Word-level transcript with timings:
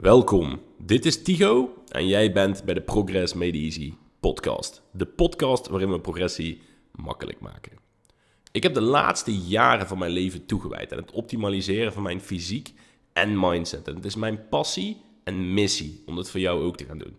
Welkom, 0.00 0.60
dit 0.78 1.06
is 1.06 1.22
Tigo 1.22 1.74
en 1.88 2.06
jij 2.06 2.32
bent 2.32 2.64
bij 2.64 2.74
de 2.74 2.80
Progress 2.80 3.34
Made 3.34 3.58
Easy 3.58 3.94
podcast. 4.20 4.82
De 4.92 5.06
podcast 5.06 5.68
waarin 5.68 5.90
we 5.90 6.00
progressie 6.00 6.62
makkelijk 6.92 7.40
maken. 7.40 7.72
Ik 8.52 8.62
heb 8.62 8.74
de 8.74 8.80
laatste 8.80 9.38
jaren 9.38 9.86
van 9.86 9.98
mijn 9.98 10.10
leven 10.10 10.46
toegewijd 10.46 10.92
aan 10.92 10.98
het 10.98 11.10
optimaliseren 11.10 11.92
van 11.92 12.02
mijn 12.02 12.20
fysiek 12.20 12.72
en 13.12 13.40
mindset. 13.40 13.88
En 13.88 13.94
het 13.94 14.04
is 14.04 14.14
mijn 14.14 14.48
passie 14.48 15.00
en 15.24 15.54
missie 15.54 16.02
om 16.06 16.16
dat 16.16 16.30
voor 16.30 16.40
jou 16.40 16.62
ook 16.62 16.76
te 16.76 16.84
gaan 16.84 16.98
doen. 16.98 17.16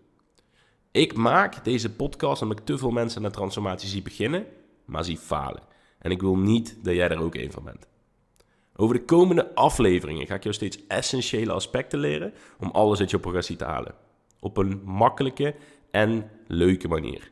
Ik 0.90 1.14
maak 1.14 1.64
deze 1.64 1.90
podcast 1.90 2.42
omdat 2.42 2.58
ik 2.58 2.64
te 2.64 2.78
veel 2.78 2.90
mensen 2.90 3.22
de 3.22 3.30
transformatie 3.30 3.88
zie 3.88 4.02
beginnen, 4.02 4.46
maar 4.84 5.04
zie 5.04 5.18
falen. 5.18 5.62
En 5.98 6.10
ik 6.10 6.20
wil 6.20 6.36
niet 6.36 6.78
dat 6.82 6.94
jij 6.94 7.08
er 7.08 7.20
ook 7.22 7.34
een 7.34 7.52
van 7.52 7.64
bent. 7.64 7.90
Over 8.82 8.96
de 8.96 9.04
komende 9.04 9.54
afleveringen 9.54 10.26
ga 10.26 10.34
ik 10.34 10.42
jou 10.42 10.54
steeds 10.54 10.86
essentiële 10.88 11.52
aspecten 11.52 11.98
leren 11.98 12.34
om 12.58 12.70
alles 12.70 13.00
uit 13.00 13.10
je 13.10 13.18
progressie 13.18 13.56
te 13.56 13.64
halen. 13.64 13.94
Op 14.40 14.56
een 14.56 14.80
makkelijke 14.84 15.54
en 15.90 16.30
leuke 16.46 16.88
manier. 16.88 17.30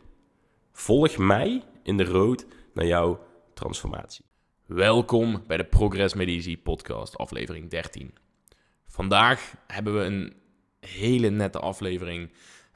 Volg 0.72 1.16
mij 1.16 1.62
in 1.82 1.96
de 1.96 2.04
road 2.04 2.46
naar 2.74 2.86
jouw 2.86 3.20
transformatie. 3.54 4.24
Welkom 4.66 5.42
bij 5.46 5.56
de 5.56 5.64
Progress 5.64 6.14
Medici 6.14 6.58
podcast, 6.58 7.16
aflevering 7.16 7.70
13. 7.70 8.14
Vandaag 8.86 9.54
hebben 9.66 9.98
we 9.98 10.04
een 10.04 10.32
hele 10.80 11.30
nette 11.30 11.58
aflevering. 11.58 12.32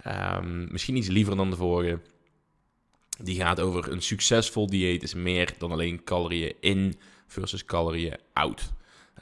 Um, 0.07 0.69
misschien 0.71 0.97
iets 0.97 1.09
liever 1.09 1.37
dan 1.37 1.51
de 1.51 1.57
vorige. 1.57 2.01
Die 3.19 3.37
gaat 3.37 3.61
over 3.61 3.93
een 3.93 4.03
succesvol 4.03 4.67
dieet 4.67 5.03
is 5.03 5.15
meer 5.15 5.55
dan 5.59 5.73
alleen 5.73 6.05
calorieën 6.05 6.55
in 6.61 6.95
versus 7.35 7.65
calorieën 7.65 8.19
out. 8.33 8.73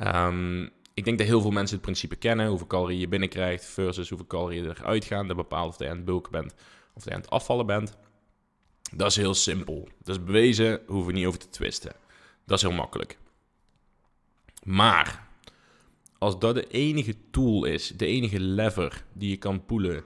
Um, 0.06 0.70
ik 0.94 1.04
denk 1.04 1.18
dat 1.18 1.26
heel 1.26 1.40
veel 1.40 1.50
mensen 1.50 1.74
het 1.76 1.84
principe 1.84 2.16
kennen, 2.16 2.48
hoeveel 2.48 2.66
calorieën 2.66 3.00
je 3.00 3.08
binnenkrijgt 3.08 3.64
versus 3.64 4.08
hoeveel 4.08 4.26
calorieën 4.26 4.68
eruit 4.68 5.04
gaan. 5.04 5.26
Dat 5.26 5.36
bepaalt 5.36 5.72
of 5.72 5.78
je 5.78 5.88
aan 5.88 5.96
het 5.96 6.04
bulken 6.04 6.32
bent 6.32 6.54
of 6.94 7.04
je 7.04 7.10
aan 7.10 7.20
het 7.20 7.30
afvallen 7.30 7.66
bent. 7.66 7.96
Dat 8.94 9.10
is 9.10 9.16
heel 9.16 9.34
simpel. 9.34 9.88
Dat 10.02 10.16
is 10.16 10.24
bewezen, 10.24 10.80
hoeven 10.86 11.12
we 11.12 11.18
niet 11.18 11.26
over 11.26 11.40
te 11.40 11.48
twisten. 11.48 11.92
Dat 12.46 12.56
is 12.56 12.64
heel 12.64 12.72
makkelijk. 12.72 13.18
Maar 14.62 15.26
als 16.18 16.38
dat 16.38 16.54
de 16.54 16.66
enige 16.66 17.16
tool 17.30 17.64
is, 17.64 17.88
de 17.88 18.06
enige 18.06 18.40
lever 18.40 19.04
die 19.12 19.30
je 19.30 19.36
kan 19.36 19.64
poelen 19.64 20.04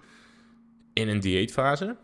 in 0.92 1.08
een 1.08 1.20
dieetfase, 1.20 1.96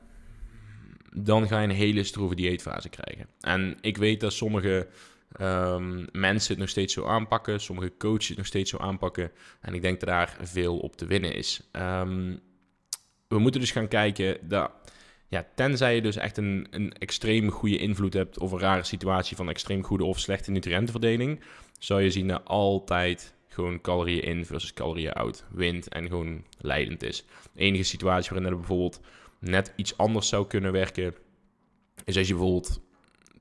dan 1.15 1.49
ga 1.49 1.61
je 1.61 1.69
een 1.69 1.75
hele 1.75 2.05
stroeve 2.05 2.35
dieetfase 2.35 2.89
krijgen. 2.89 3.27
En 3.41 3.77
ik 3.81 3.97
weet 3.97 4.21
dat 4.21 4.33
sommige 4.33 4.89
um, 5.41 6.07
mensen 6.13 6.51
het 6.51 6.59
nog 6.59 6.69
steeds 6.69 6.95
zo 6.95 7.05
aanpakken, 7.05 7.61
sommige 7.61 7.93
coaches 7.99 8.29
het 8.29 8.37
nog 8.37 8.47
steeds 8.47 8.71
zo 8.71 8.77
aanpakken. 8.77 9.33
En 9.61 9.75
ik 9.75 9.83
denk 9.83 10.01
dat 10.01 10.09
daar 10.09 10.37
veel 10.41 10.79
op 10.79 10.97
te 10.97 11.07
winnen 11.07 11.35
is. 11.35 11.69
Um, 11.73 12.41
we 13.29 13.39
moeten 13.39 13.61
dus 13.61 13.71
gaan 13.71 13.89
kijken 13.89 14.49
dat, 14.49 14.71
ja, 15.29 15.47
tenzij 15.55 15.95
je 15.95 16.03
dus 16.03 16.17
echt 16.17 16.37
een, 16.37 16.67
een 16.71 16.93
extreem 16.93 17.51
goede 17.51 17.79
invloed 17.79 18.15
hebt 18.15 18.39
of 18.39 18.53
een 18.53 18.59
rare 18.59 18.85
situatie 18.85 19.37
van 19.37 19.49
extreem 19.49 19.85
goede 19.85 20.05
of 20.05 20.19
slechte 20.19 20.51
nutriëntenverdeling, 20.51 21.41
zou 21.79 22.03
je 22.03 22.11
zien 22.11 22.29
dat 22.29 22.45
altijd 22.45 23.35
gewoon 23.49 23.81
calorieën 23.81 24.23
in 24.23 24.47
versus 24.47 24.75
calorieën 24.75 25.13
out 25.13 25.45
wint 25.51 25.89
en 25.89 26.09
gewoon 26.09 26.45
leidend 26.59 27.03
is. 27.03 27.25
De 27.53 27.61
enige 27.61 27.83
situatie 27.83 28.31
waarin 28.31 28.51
er 28.51 28.57
bijvoorbeeld 28.59 29.01
net 29.39 29.73
iets 29.77 29.97
anders 29.97 30.29
zou 30.29 30.47
kunnen 30.47 30.73
werken, 30.73 31.15
is 32.05 32.17
als 32.17 32.27
je 32.27 32.35
bijvoorbeeld 32.35 32.81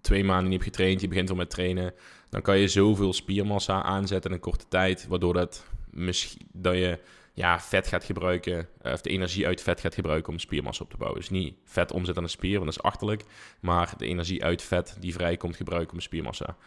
twee 0.02 0.24
maanden 0.24 0.50
niet 0.50 0.64
hebt 0.64 0.76
getraind, 0.76 1.02
je 1.02 1.08
begint 1.08 1.30
al 1.30 1.36
met 1.36 1.50
trainen, 1.50 1.94
dan 2.30 2.42
kan 2.42 2.58
je 2.58 2.68
zoveel 2.68 3.14
spiermassa 3.14 3.84
aanzetten 3.84 4.30
in 4.30 4.36
een 4.36 4.42
korte 4.42 4.66
tijd, 4.68 5.08
waardoor 5.08 5.34
dat, 5.34 5.66
misschien, 5.90 6.48
dat 6.52 6.76
je 6.76 7.00
ja, 7.34 7.60
vet 7.60 7.88
gaat 7.88 8.04
gebruiken, 8.04 8.68
eh, 8.82 8.94
of 8.94 9.02
de 9.02 9.10
energie 9.10 9.48
uit 9.48 9.62
vet 9.62 9.80
gaat 9.80 9.94
gebruiken 9.94 10.34
om 10.34 10.40
spiermassa 10.40 10.84
op 10.84 10.90
te 10.90 10.98
bouwen. 10.98 11.20
Dus 11.20 11.30
niet 11.30 11.56
vet 11.64 11.92
omzetten 11.92 12.18
aan 12.18 12.30
de 12.30 12.36
spier, 12.36 12.60
want 12.60 12.66
dat 12.66 12.76
is 12.76 12.84
achterlijk, 12.84 13.24
maar 13.60 13.94
de 13.98 14.06
energie 14.06 14.44
uit 14.44 14.62
vet 14.62 14.98
die 15.00 15.14
vrijkomt 15.14 15.56
gebruiken 15.56 15.94
om 15.94 16.00
spiermassa 16.00 16.58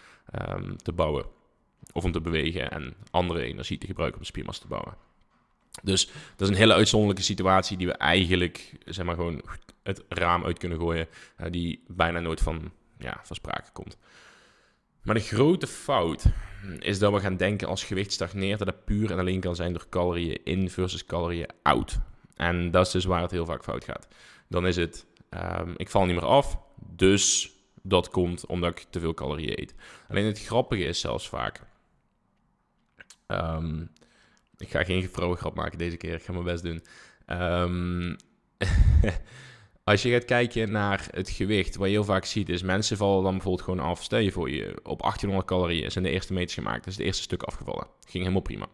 um, 0.51 0.77
te 0.77 0.93
bouwen. 0.93 1.25
Of 1.93 2.05
om 2.05 2.13
te 2.13 2.21
bewegen 2.21 2.71
en 2.71 2.95
andere 3.11 3.43
energie 3.43 3.79
te 3.79 3.87
gebruiken 3.87 4.21
om 4.21 4.27
spiermassa 4.27 4.63
te 4.63 4.69
bouwen. 4.69 4.95
Dus 5.83 6.07
dat 6.07 6.41
is 6.41 6.49
een 6.49 6.61
hele 6.61 6.75
uitzonderlijke 6.75 7.23
situatie 7.23 7.77
die 7.77 7.87
we 7.87 7.93
eigenlijk, 7.93 8.73
zeg 8.85 9.05
maar, 9.05 9.15
gewoon 9.15 9.43
het 9.83 10.05
raam 10.09 10.45
uit 10.45 10.59
kunnen 10.59 10.79
gooien. 10.79 11.09
Uh, 11.41 11.47
die 11.51 11.85
bijna 11.87 12.21
nooit 12.21 12.41
van, 12.41 12.73
ja, 13.05 13.21
van 13.23 13.37
sprake 13.37 13.73
komt. 13.73 13.97
Maar 15.03 15.15
de 15.15 15.21
grote 15.21 15.67
fout 15.67 16.25
is 16.79 16.99
dat 16.99 17.13
we 17.13 17.21
gaan 17.21 17.37
denken 17.37 17.69
als 17.69 17.85
gewicht 17.85 18.13
stagneert, 18.13 18.59
dat 18.59 18.69
het 18.69 18.85
puur 18.85 19.11
en 19.11 19.19
alleen 19.19 19.41
kan 19.41 19.57
zijn 19.57 19.73
door 19.73 19.87
calorieën 19.89 20.41
in 20.45 20.71
versus 20.71 21.05
calorieën 21.05 21.49
out. 21.63 21.99
En 22.37 22.71
dat 22.71 22.87
is 22.87 22.93
dus 22.93 23.05
waar 23.05 23.23
het 23.23 23.31
heel 23.31 23.47
vaak 23.47 23.63
fout 23.63 23.85
gaat. 23.85 24.09
Dan 24.49 24.67
is 24.67 24.77
het, 24.77 25.07
um, 25.31 25.75
ik 25.77 25.91
val 25.91 26.05
niet 26.05 26.15
meer 26.15 26.25
af, 26.25 26.59
dus 26.77 27.53
dat 27.83 28.09
komt 28.09 28.47
omdat 28.47 28.79
ik 28.79 28.87
te 28.91 29.01
veel 29.01 29.15
calorieën 29.15 29.61
eet. 29.61 29.75
Alleen 30.09 30.25
het 30.25 30.41
grappige 30.41 30.85
is 30.85 31.01
zelfs 31.01 31.29
vaak, 31.29 31.61
um, 33.27 33.91
ik 34.57 34.71
ga 34.71 34.85
geen 34.85 35.09
vrouwengrap 35.09 35.55
maken 35.55 35.79
deze 35.79 35.97
keer, 35.97 36.15
ik 36.15 36.23
ga 36.23 36.33
mijn 36.33 36.45
best 36.45 36.63
doen. 36.63 36.83
Um, 37.27 38.17
als 39.85 40.03
je 40.03 40.11
gaat 40.11 40.25
kijken 40.25 40.71
naar 40.71 41.09
het 41.11 41.31
gewicht, 41.31 41.77
wat 41.77 41.87
je 41.87 41.93
heel 41.93 42.05
vaak 42.05 42.25
ziet, 42.25 42.49
is 42.49 42.63
mensen 42.63 42.97
vallen 42.97 43.23
dan 43.23 43.33
bijvoorbeeld 43.33 43.65
gewoon 43.65 43.81
af. 43.81 44.03
Stel 44.03 44.19
je 44.19 44.33
voor 44.33 44.51
je 44.51 44.69
op 44.83 45.01
1800 45.01 45.47
calorieën 45.47 45.91
zijn 45.91 46.05
de 46.05 46.11
eerste 46.11 46.33
meters 46.33 46.55
gemaakt. 46.55 46.87
Is 46.87 46.97
het 46.97 47.07
eerste 47.07 47.23
stuk 47.23 47.43
afgevallen. 47.43 47.87
Ging 48.01 48.23
helemaal 48.23 48.43
prima. 48.43 48.67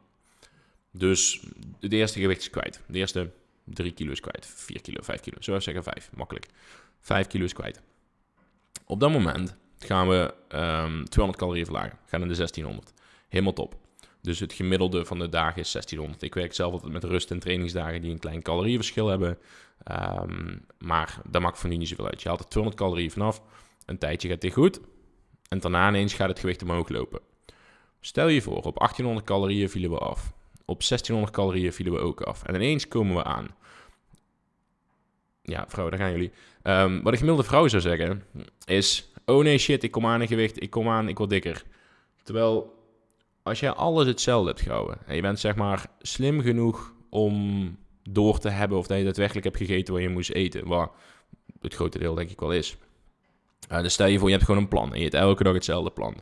Dus 0.92 1.40
het 1.80 1.92
eerste 1.92 2.20
gewicht 2.20 2.40
is 2.40 2.50
kwijt. 2.50 2.80
De 2.86 2.98
eerste 2.98 3.30
3 3.64 3.92
kilo 3.92 4.10
is 4.10 4.20
kwijt. 4.20 4.46
4 4.46 4.80
kilo, 4.80 5.02
5 5.02 5.20
kilo. 5.20 5.36
Zo 5.40 5.60
zeggen 5.60 5.82
5, 5.82 6.10
makkelijk. 6.14 6.46
5 7.00 7.26
kilo 7.26 7.44
is 7.44 7.52
kwijt. 7.52 7.80
Op 8.86 9.00
dat 9.00 9.10
moment 9.10 9.56
gaan 9.78 10.08
we 10.08 10.34
um, 10.48 11.04
200 11.08 11.36
calorieën 11.36 11.64
verlagen. 11.64 11.98
Gaan 12.06 12.20
naar 12.20 12.28
de 12.28 12.36
1600. 12.36 12.92
Helemaal 13.28 13.52
top. 13.52 13.76
Dus 14.22 14.40
het 14.40 14.52
gemiddelde 14.52 15.04
van 15.04 15.18
de 15.18 15.28
dagen 15.28 15.60
is 15.60 15.72
1600. 15.72 16.22
Ik 16.22 16.34
werk 16.34 16.54
zelf 16.54 16.72
altijd 16.72 16.92
met 16.92 17.04
rust- 17.04 17.30
en 17.30 17.38
trainingsdagen 17.38 18.02
die 18.02 18.10
een 18.10 18.18
klein 18.18 18.42
calorieverschil 18.42 19.06
hebben. 19.06 19.38
Um, 19.92 20.64
maar 20.78 21.20
dat 21.30 21.42
maakt 21.42 21.58
voor 21.58 21.68
nu 21.70 21.76
niet 21.76 21.88
zoveel 21.88 22.06
uit. 22.06 22.22
Je 22.22 22.28
haalt 22.28 22.40
er 22.40 22.48
200 22.48 22.82
calorieën 22.82 23.10
vanaf. 23.10 23.42
Een 23.86 23.98
tijdje 23.98 24.28
gaat 24.28 24.40
dit 24.40 24.52
goed. 24.52 24.80
En 25.48 25.58
daarna 25.58 25.88
ineens 25.88 26.14
gaat 26.14 26.28
het 26.28 26.38
gewicht 26.38 26.62
omhoog 26.62 26.88
lopen. 26.88 27.20
Stel 28.00 28.28
je 28.28 28.42
voor, 28.42 28.62
op 28.62 28.78
1800 28.78 29.26
calorieën 29.26 29.70
vielen 29.70 29.90
we 29.90 29.98
af. 29.98 30.32
Op 30.64 30.78
1600 30.78 31.32
calorieën 31.32 31.72
vielen 31.72 31.92
we 31.92 31.98
ook 31.98 32.20
af. 32.20 32.42
En 32.42 32.54
ineens 32.54 32.88
komen 32.88 33.16
we 33.16 33.24
aan. 33.24 33.48
Ja, 35.42 35.64
vrouw, 35.68 35.88
daar 35.90 35.98
gaan 35.98 36.10
jullie. 36.10 36.32
Um, 36.62 37.02
wat 37.02 37.12
een 37.12 37.18
gemiddelde 37.18 37.48
vrouw 37.48 37.68
zou 37.68 37.82
zeggen 37.82 38.24
is... 38.64 39.12
Oh 39.24 39.42
nee, 39.42 39.58
shit, 39.58 39.82
ik 39.82 39.90
kom 39.90 40.06
aan 40.06 40.20
in 40.20 40.28
gewicht. 40.28 40.62
Ik 40.62 40.70
kom 40.70 40.88
aan, 40.88 41.08
ik 41.08 41.18
word 41.18 41.30
dikker. 41.30 41.62
Terwijl 42.22 42.79
als 43.42 43.60
jij 43.60 43.70
alles 43.70 44.06
hetzelfde 44.06 44.48
hebt 44.48 44.62
gehouden 44.62 44.98
en 45.06 45.14
je 45.14 45.22
bent 45.22 45.40
zeg 45.40 45.54
maar 45.54 45.86
slim 45.98 46.40
genoeg 46.40 46.94
om 47.10 47.76
door 48.02 48.38
te 48.38 48.48
hebben 48.48 48.78
of 48.78 48.86
dat 48.86 48.98
je 48.98 49.04
daadwerkelijk 49.04 49.44
hebt 49.44 49.56
gegeten 49.56 49.94
wat 49.94 50.02
je 50.02 50.08
moest 50.08 50.30
eten, 50.30 50.66
wat 50.66 50.92
het 51.60 51.74
grote 51.74 51.98
deel 51.98 52.14
denk 52.14 52.30
ik 52.30 52.40
wel 52.40 52.52
is. 52.52 52.76
Uh, 53.72 53.82
dus 53.82 53.92
stel 53.92 54.06
je 54.06 54.18
voor, 54.18 54.28
je 54.28 54.34
hebt 54.34 54.46
gewoon 54.46 54.62
een 54.62 54.68
plan 54.68 54.92
en 54.92 54.96
je 54.96 55.02
hebt 55.02 55.14
elke 55.14 55.42
dag 55.42 55.54
hetzelfde 55.54 55.90
plan. 55.90 56.14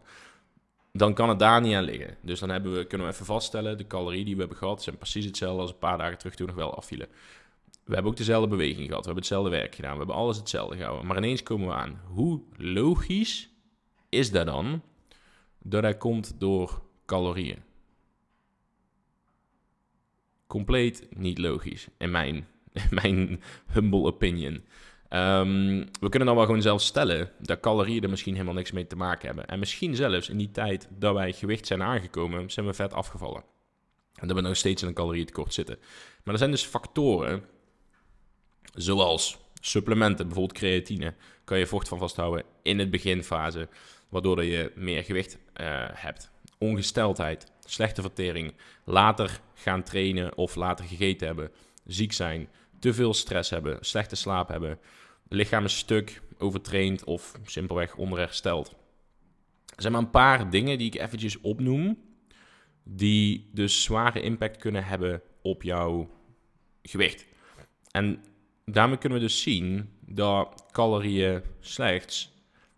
Dan 0.93 1.15
kan 1.15 1.29
het 1.29 1.39
daar 1.39 1.61
niet 1.61 1.75
aan 1.75 1.85
liggen. 1.85 2.17
Dus 2.23 2.41
dan 2.41 2.49
hebben 2.49 2.75
we, 2.75 2.87
kunnen 2.87 3.07
we 3.07 3.13
even 3.13 3.27
vaststellen, 3.27 3.79
de 3.79 3.87
calorieën 3.87 4.25
die 4.25 4.35
we 4.35 4.41
hebben 4.41 4.59
gehad 4.59 4.83
zijn 4.83 4.97
precies 4.97 5.25
hetzelfde 5.25 5.61
als 5.61 5.71
een 5.71 5.79
paar 5.79 5.99
dagen 5.99 6.19
terug 6.19 6.35
toen 6.35 6.47
nog 6.47 6.57
wel 6.57 6.75
afvielen. 6.75 7.09
We 7.85 7.95
hebben 7.95 8.13
ook 8.13 8.19
dezelfde 8.19 8.49
beweging 8.49 8.87
gehad, 8.87 9.05
we 9.05 9.11
hebben 9.13 9.15
hetzelfde 9.15 9.51
werk 9.51 9.75
gedaan, 9.75 9.93
we 9.93 9.99
hebben 9.99 10.17
alles 10.17 10.37
hetzelfde 10.37 10.77
gehouden. 10.77 11.07
Maar 11.07 11.17
ineens 11.17 11.43
komen 11.43 11.67
we 11.67 11.75
aan, 11.75 12.01
hoe 12.07 12.41
logisch 12.57 13.51
is 14.09 14.31
dat 14.31 14.47
dan 14.47 14.83
dat 15.59 15.83
dat 15.83 15.99
komt 15.99 16.35
door 16.39 16.83
calorieën. 17.09 17.63
Compleet 20.47 21.07
niet 21.17 21.39
logisch, 21.39 21.87
in 21.99 22.11
mijn, 22.11 22.49
mijn 23.01 23.43
humble 23.73 24.03
opinion. 24.03 24.65
Um, 25.11 25.89
we 26.01 26.09
kunnen 26.09 26.29
dan 26.29 26.37
wel 26.37 26.45
gewoon 26.45 26.63
zelf 26.63 26.83
stellen 26.83 27.31
dat 27.39 27.61
calorieën 27.61 28.03
er 28.03 28.11
misschien 28.11 28.33
helemaal 28.33 28.55
niks 28.55 28.73
mee 28.73 28.87
te 28.87 28.97
maken 28.97 29.27
hebben. 29.27 29.47
En 29.47 29.59
misschien 29.59 29.97
zelfs 29.97 30.29
in 30.29 30.37
die 30.37 30.51
tijd 30.51 30.89
dat 30.91 31.15
wij 31.15 31.33
gewicht 31.33 31.67
zijn 31.67 31.83
aangekomen, 31.83 32.51
zijn 32.51 32.67
we 32.67 32.75
vet 32.75 32.93
afgevallen. 32.93 33.45
En 34.15 34.29
dat 34.29 34.37
we 34.37 34.43
nog 34.43 34.57
steeds 34.57 34.83
in 34.83 34.89
een 34.89 34.95
calorietekort 34.95 35.55
zitten. 35.55 35.79
Maar 36.25 36.33
er 36.33 36.39
zijn 36.39 36.51
dus 36.51 36.65
factoren, 36.65 37.45
zoals 38.75 39.39
supplementen, 39.61 40.27
bijvoorbeeld 40.27 40.59
creatine, 40.59 41.15
kan 41.45 41.59
je 41.59 41.67
vocht 41.67 41.89
van 41.89 41.99
vasthouden 41.99 42.45
in 42.63 42.79
het 42.79 42.91
beginfase, 42.91 43.69
waardoor 44.09 44.45
je 44.45 44.73
meer 44.75 45.05
gewicht 45.05 45.35
uh, 45.35 45.41
hebt 45.93 46.31
ongesteldheid, 46.59 47.53
slechte 47.65 48.03
vertering, 48.03 48.55
later 48.85 49.41
gaan 49.55 49.83
trainen 49.83 50.37
of 50.37 50.55
later 50.55 50.85
gegeten 50.85 51.27
hebben, 51.27 51.51
ziek 51.85 52.13
zijn, 52.13 52.49
te 52.79 52.95
veel 52.95 53.15
stress 53.15 53.51
hebben, 53.51 53.79
slechte 53.81 54.17
slaap 54.17 54.49
hebben, 54.49 54.79
lichaam 55.29 55.65
is 55.65 55.77
stuk, 55.77 56.23
overtraind 56.39 57.05
of 57.05 57.33
simpelweg 57.45 57.97
onderhersteld. 57.97 58.69
Er 59.75 59.83
zijn 59.83 59.93
maar 59.93 60.03
een 60.03 60.11
paar 60.11 60.51
dingen 60.51 60.79
die 60.79 60.87
ik 60.87 61.01
eventjes 61.01 61.41
opnoem, 61.41 61.99
die 62.85 63.51
dus 63.53 63.83
zware 63.83 64.21
impact 64.21 64.57
kunnen 64.57 64.85
hebben 64.85 65.23
op 65.43 65.63
jouw 65.63 66.11
gewicht. 66.83 67.27
En 67.91 68.25
daarmee 68.65 68.99
kunnen 68.99 69.19
we 69.19 69.25
dus 69.25 69.43
zien 69.43 69.93
dat 70.01 70.65
calorieën 70.71 71.43
slechts, 71.61 72.33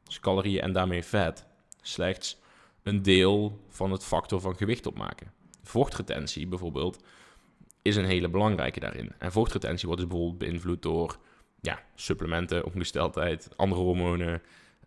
dus 0.05 0.21
calorieën 0.21 0.61
en 0.61 0.73
daarmee 0.73 1.03
vet, 1.03 1.47
slechts 1.81 2.39
een 2.83 3.03
deel 3.03 3.61
van 3.69 3.93
het 3.93 4.05
factor 4.05 4.41
van 4.41 4.57
gewicht 4.57 4.87
opmaken. 4.87 5.33
Vochtretentie 5.63 6.47
bijvoorbeeld 6.47 7.05
is 7.83 7.97
een 7.97 8.05
hele 8.05 8.29
belangrijke 8.29 8.81
daarin. 8.81 9.13
En 9.19 9.33
vochtretentie 9.33 9.87
wordt 9.87 10.01
dus 10.01 10.11
bijvoorbeeld 10.11 10.39
beïnvloed 10.39 10.83
door 10.83 11.19
ja, 11.61 11.83
supplementen, 11.95 12.65
ongesteldheid, 12.65 13.49
andere 13.57 13.81
hormonen. 13.81 14.43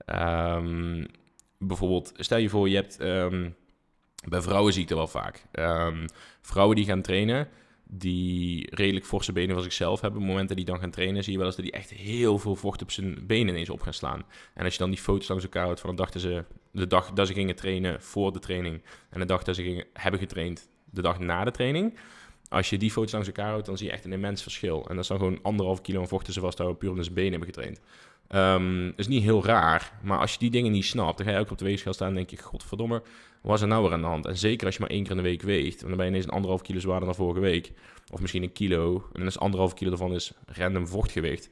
Um, 0.06 1.06
bijvoorbeeld, 1.58 2.12
stel 2.16 2.38
je 2.38 2.50
voor, 2.50 2.70
je 2.70 2.76
hebt 2.76 3.02
um, 3.02 3.56
bij 4.28 4.42
vrouwen 4.42 4.74
zie 4.74 4.82
ik 4.82 4.88
dat 4.88 4.98
wel 4.98 5.08
vaak. 5.08 5.46
Um, 5.52 6.06
vrouwen 6.42 6.76
die 6.76 6.86
gaan 6.86 7.02
trainen, 7.02 7.48
die 7.84 8.76
redelijk 8.76 9.06
forse 9.06 9.32
benen 9.32 9.54
van 9.54 9.64
zichzelf 9.64 10.02
hebben, 10.02 10.22
op 10.22 10.28
momenten 10.28 10.56
die 10.56 10.66
dan 10.66 10.80
gaan 10.80 10.92
trainen, 10.92 11.24
zie 11.24 11.32
je 11.32 11.38
wel 11.38 11.48
eens 11.48 11.56
dat 11.56 11.66
die 11.66 11.74
echt 11.74 11.90
heel 11.90 12.40
veel 12.40 12.56
vocht 12.56 12.82
op 12.82 12.92
zijn 12.92 13.24
benen 13.28 13.54
ineens 13.54 13.70
op 13.70 13.82
gaan 13.82 13.94
slaan. 13.94 14.24
En 14.54 14.64
als 14.64 14.74
je 14.74 14.80
dan 14.80 14.90
die 14.90 15.00
foto's 15.00 15.28
langs 15.28 15.44
elkaar 15.44 15.64
houdt 15.64 15.80
van 15.80 15.90
de 15.90 15.96
dag 15.96 16.10
dat 16.10 16.22
ze, 16.22 16.44
de 16.72 16.88
dag 16.88 17.12
dat 17.12 17.28
ze 17.28 17.34
gingen 17.34 17.56
trainen 17.56 18.02
voor 18.02 18.34
de 18.34 18.40
training 18.40 18.82
en 19.10 19.20
de 19.20 19.26
dag 19.26 19.44
dat 19.44 19.56
ze 19.56 19.64
gingen, 19.64 19.86
hebben 19.94 20.20
getraind 20.20 20.70
de 20.90 21.02
dag 21.02 21.20
na 21.20 21.44
de 21.44 21.52
training, 21.52 21.98
als 22.50 22.70
je 22.70 22.78
die 22.78 22.92
foto's 22.92 23.12
langs 23.12 23.28
elkaar 23.28 23.50
houdt, 23.50 23.66
dan 23.66 23.78
zie 23.78 23.88
je 23.88 23.94
echt 23.94 24.06
een 24.06 24.14
immens 24.14 24.42
verschil. 24.42 24.86
En 24.88 24.96
dat 24.96 25.04
is 25.04 25.08
dan 25.08 25.18
gewoon 25.18 25.40
anderhalf 25.42 25.82
kilo 25.82 26.00
aan 26.02 26.08
vocht 26.08 26.26
tussen 26.26 26.44
vasthouden, 26.44 26.80
puur 26.80 26.90
omdat 26.90 27.06
ze 27.06 27.12
benen 27.12 27.32
hebben 27.32 27.48
getraind. 27.48 27.80
Um, 28.30 28.94
is 28.96 29.08
niet 29.08 29.24
heel 29.24 29.46
raar, 29.46 29.92
maar 30.02 30.20
als 30.20 30.34
je 30.34 30.40
die 30.40 30.50
dingen 30.50 30.72
niet 30.72 30.86
snapt, 30.86 31.18
dan 31.18 31.26
ga 31.26 31.34
je 31.34 31.40
ook 31.40 31.52
op 31.52 31.58
de 31.58 31.66
weegschaal 31.66 31.94
staan 31.94 32.08
en 32.08 32.16
denk 32.16 32.30
je, 32.30 32.38
godverdomme, 32.38 33.02
wat 33.44 33.56
is 33.56 33.62
er 33.62 33.68
nou 33.68 33.84
weer 33.84 33.94
aan 33.94 34.02
de 34.02 34.08
hand? 34.08 34.26
En 34.26 34.38
zeker 34.38 34.66
als 34.66 34.76
je 34.76 34.82
maar 34.82 34.90
één 34.90 35.02
keer 35.02 35.12
in 35.12 35.18
de 35.18 35.24
week 35.24 35.42
weegt, 35.42 35.80
dan 35.80 35.90
ben 35.90 36.06
je 36.06 36.12
ineens 36.12 36.26
een 36.26 36.32
anderhalf 36.32 36.62
kilo 36.62 36.80
zwaarder 36.80 37.06
dan 37.06 37.16
vorige 37.16 37.40
week. 37.40 37.72
Of 38.12 38.22
misschien 38.22 38.44
een 38.44 38.52
kilo, 38.52 38.96
en 38.96 39.20
dan 39.20 39.28
is 39.28 39.40
anderhalf 39.40 39.74
kilo 39.74 39.92
ervan 39.92 40.14
is 40.14 40.34
random 40.46 40.88
vochtgewicht. 40.88 41.50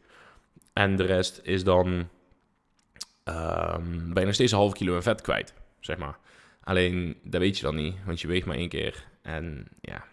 En 0.73 0.95
de 0.95 1.03
rest 1.03 1.39
is 1.43 1.63
dan, 1.63 1.87
um, 1.87 4.13
ben 4.13 4.19
je 4.19 4.25
nog 4.25 4.33
steeds 4.33 4.51
een 4.51 4.57
half 4.57 4.73
kilo 4.73 4.95
in 4.95 5.01
vet 5.01 5.21
kwijt, 5.21 5.53
zeg 5.79 5.97
maar. 5.97 6.19
Alleen, 6.63 7.17
dat 7.23 7.41
weet 7.41 7.57
je 7.57 7.63
dan 7.63 7.75
niet, 7.75 7.95
want 8.05 8.21
je 8.21 8.27
weegt 8.27 8.45
maar 8.45 8.57
één 8.57 8.69
keer. 8.69 9.07
En 9.21 9.67
ja, 9.81 10.05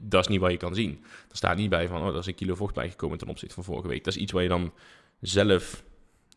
dat 0.00 0.20
is 0.20 0.28
niet 0.28 0.40
wat 0.40 0.50
je 0.50 0.56
kan 0.56 0.74
zien. 0.74 1.04
Er 1.30 1.36
staat 1.36 1.56
niet 1.56 1.70
bij 1.70 1.88
van, 1.88 2.02
oh, 2.02 2.08
er 2.08 2.18
is 2.18 2.26
een 2.26 2.34
kilo 2.34 2.54
vocht 2.54 2.74
bijgekomen 2.74 3.18
ten 3.18 3.28
opzichte 3.28 3.54
van 3.54 3.64
vorige 3.64 3.88
week. 3.88 4.04
Dat 4.04 4.14
is 4.14 4.20
iets 4.20 4.32
waar 4.32 4.42
je 4.42 4.48
dan 4.48 4.72
zelf 5.20 5.82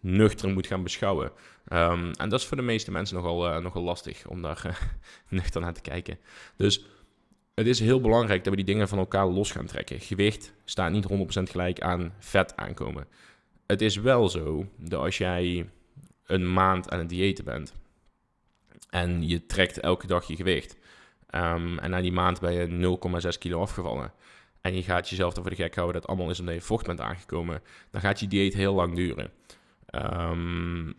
nuchter 0.04 0.50
moet 0.50 0.68
gaan 0.68 0.84
beschouwen. 0.84 1.32
Um, 1.74 2.12
en 2.12 2.30
dat 2.30 2.40
is 2.40 2.46
voor 2.46 2.58
de 2.58 2.64
meeste 2.64 2.92
mensen 2.92 3.16
nogal, 3.16 3.48
uh, 3.48 3.58
nogal 3.58 3.84
lastig 3.84 4.28
om 4.28 4.42
daar 4.42 4.64
uh, 4.66 4.76
nuchter 5.40 5.62
naar 5.62 5.74
te 5.74 5.82
kijken. 5.82 6.18
Dus 6.58 6.86
het 7.54 7.68
is 7.68 7.80
heel 7.80 8.02
belangrijk 8.02 8.44
dat 8.44 8.54
we 8.54 8.64
die 8.64 8.74
dingen 8.74 8.88
van 8.88 8.98
elkaar 8.98 9.28
los 9.28 9.52
gaan 9.52 9.66
trekken. 9.66 10.00
Gewicht 10.00 10.54
staat 10.66 10.92
niet 10.92 11.08
100% 11.08 11.16
gelijk 11.52 11.82
aan 11.82 12.14
vet 12.20 12.56
aankomen. 12.56 13.08
Het 13.66 13.82
is 13.82 13.96
wel 13.96 14.30
zo 14.30 14.68
dat 14.78 15.00
als 15.00 15.18
jij 15.18 15.70
een 16.26 16.54
maand 16.54 16.90
aan 16.92 17.00
het 17.00 17.10
diëten 17.10 17.46
bent 17.46 17.74
en 18.90 19.28
je 19.28 19.46
trekt 19.46 19.80
elke 19.80 20.08
dag 20.08 20.28
je 20.28 20.36
gewicht, 20.36 20.78
Um, 21.36 21.80
en 21.80 21.90
na 21.90 22.02
die 22.02 22.12
maand 22.12 22.40
ben 22.40 22.54
je 22.54 22.98
0,6 23.34 23.38
kilo 23.40 23.62
afgevallen. 23.62 24.14
En 24.62 24.76
je 24.76 24.84
gaat 24.84 25.10
jezelf 25.10 25.36
ervoor 25.36 25.50
de 25.50 25.56
gek 25.56 25.76
houden 25.76 26.02
dat 26.02 26.10
allemaal 26.10 26.30
is 26.30 26.40
omdat 26.40 26.56
je 26.56 26.62
vocht 26.62 26.86
bent 26.86 27.00
aangekomen. 27.00 27.62
Dan 27.92 28.02
gaat 28.02 28.20
je 28.20 28.28
dieet 28.28 28.54
heel 28.54 28.74
lang 28.74 28.96
duren. 28.96 29.32
Um, 29.96 30.96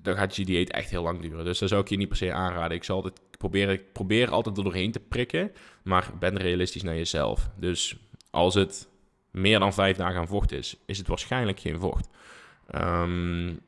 dan 0.00 0.16
gaat 0.16 0.36
je 0.36 0.44
dieet 0.44 0.70
echt 0.70 0.90
heel 0.90 1.02
lang 1.02 1.20
duren. 1.20 1.44
Dus 1.44 1.58
dat 1.58 1.68
zou 1.68 1.80
ik 1.80 1.88
je 1.88 1.96
niet 1.96 2.08
per 2.08 2.16
se 2.16 2.32
aanraden. 2.32 2.76
Ik 2.76 2.84
zal 2.84 2.96
altijd 2.96 3.20
proberen, 3.38 3.80
probeer 3.92 4.30
altijd 4.30 4.56
er 4.56 4.62
doorheen 4.62 4.92
te 4.92 5.00
prikken. 5.00 5.52
Maar 5.82 6.10
ben 6.18 6.36
realistisch 6.36 6.82
naar 6.82 6.96
jezelf. 6.96 7.50
Dus 7.56 7.96
als 8.30 8.54
het 8.54 8.88
meer 9.30 9.58
dan 9.58 9.74
vijf 9.74 9.96
dagen 9.96 10.20
aan 10.20 10.26
vocht 10.26 10.52
is, 10.52 10.76
is 10.86 10.98
het 10.98 11.06
waarschijnlijk 11.06 11.60
geen 11.60 11.80
vocht. 11.80 12.08
Um, 12.74 13.60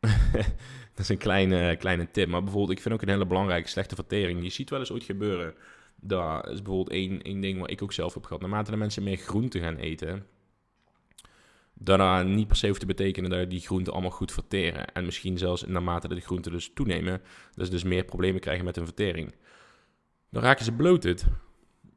Dat 0.98 1.06
is 1.06 1.08
een 1.08 1.18
kleine, 1.22 1.76
kleine 1.76 2.10
tip. 2.10 2.28
Maar 2.28 2.42
bijvoorbeeld, 2.42 2.76
ik 2.76 2.82
vind 2.82 2.94
ook 2.94 3.02
een 3.02 3.08
hele 3.08 3.26
belangrijke 3.26 3.68
slechte 3.68 3.94
vertering. 3.94 4.42
Je 4.42 4.50
ziet 4.50 4.70
wel 4.70 4.78
eens 4.78 4.92
ooit 4.92 5.04
gebeuren. 5.04 5.54
Dat 6.00 6.46
is 6.46 6.62
bijvoorbeeld 6.62 6.90
één, 6.90 7.22
één 7.22 7.40
ding 7.40 7.60
wat 7.60 7.70
ik 7.70 7.82
ook 7.82 7.92
zelf 7.92 8.14
heb 8.14 8.24
gehad. 8.24 8.40
Naarmate 8.40 8.70
de 8.70 8.76
mensen 8.76 9.02
meer 9.02 9.16
groente 9.16 9.60
gaan 9.60 9.76
eten, 9.76 10.26
dat 11.80 12.26
niet 12.26 12.46
per 12.46 12.56
se 12.56 12.66
hoeft 12.66 12.80
te 12.80 12.86
betekenen 12.86 13.30
dat 13.30 13.50
die 13.50 13.60
groenten 13.60 13.92
allemaal 13.92 14.10
goed 14.10 14.32
verteren. 14.32 14.92
En 14.92 15.04
misschien 15.04 15.38
zelfs 15.38 15.66
naarmate 15.66 16.08
de 16.08 16.20
groenten 16.20 16.52
dus 16.52 16.70
toenemen, 16.74 17.22
dat 17.54 17.66
ze 17.66 17.72
dus 17.72 17.82
meer 17.82 18.04
problemen 18.04 18.40
krijgen 18.40 18.64
met 18.64 18.76
hun 18.76 18.84
vertering. 18.84 19.34
Dan 20.30 20.42
raken 20.42 20.64
ze 20.64 20.72
bloated. 20.72 21.26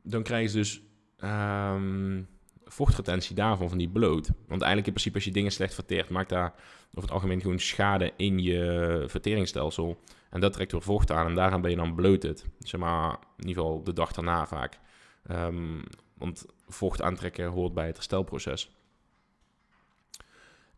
Dan 0.04 0.24
krijgen 0.24 0.50
ze 0.50 0.58
dus 0.58 0.82
um, 1.30 2.28
vochtretentie 2.64 3.36
daarvan, 3.36 3.70
van 3.70 3.78
die 3.78 3.90
bloot. 3.90 4.28
Want 4.28 4.62
eigenlijk 4.62 4.88
in 4.88 4.94
principe 4.94 5.16
als 5.16 5.26
je 5.26 5.32
dingen 5.32 5.52
slecht 5.52 5.74
verteert, 5.74 6.10
maakt 6.10 6.30
daar 6.30 6.54
over 6.90 7.02
het 7.02 7.12
algemeen 7.12 7.42
gewoon 7.42 7.60
schade 7.60 8.14
in 8.18 8.40
je 8.40 9.04
verteringsstelsel. 9.08 10.00
En 10.30 10.40
dat 10.40 10.54
trekt 10.54 10.72
weer 10.72 10.82
vocht 10.82 11.12
aan 11.12 11.28
en 11.28 11.36
daaraan 11.36 11.62
ben 11.62 11.72
je 11.72 11.78
dan 11.78 11.96
bloated. 11.96 12.46
Zeg 12.60 12.80
maar, 12.80 13.10
in 13.38 13.48
ieder 13.48 13.64
geval 13.64 13.84
de 13.84 13.94
dag 13.94 14.12
daarna 14.12 14.48
vaak. 14.48 14.80
Um, 15.32 15.84
want 16.14 16.46
vocht 16.68 17.02
aantrekken 17.02 17.48
hoort 17.48 17.74
bij 17.74 17.86
het 17.86 17.96
herstelproces. 17.96 18.72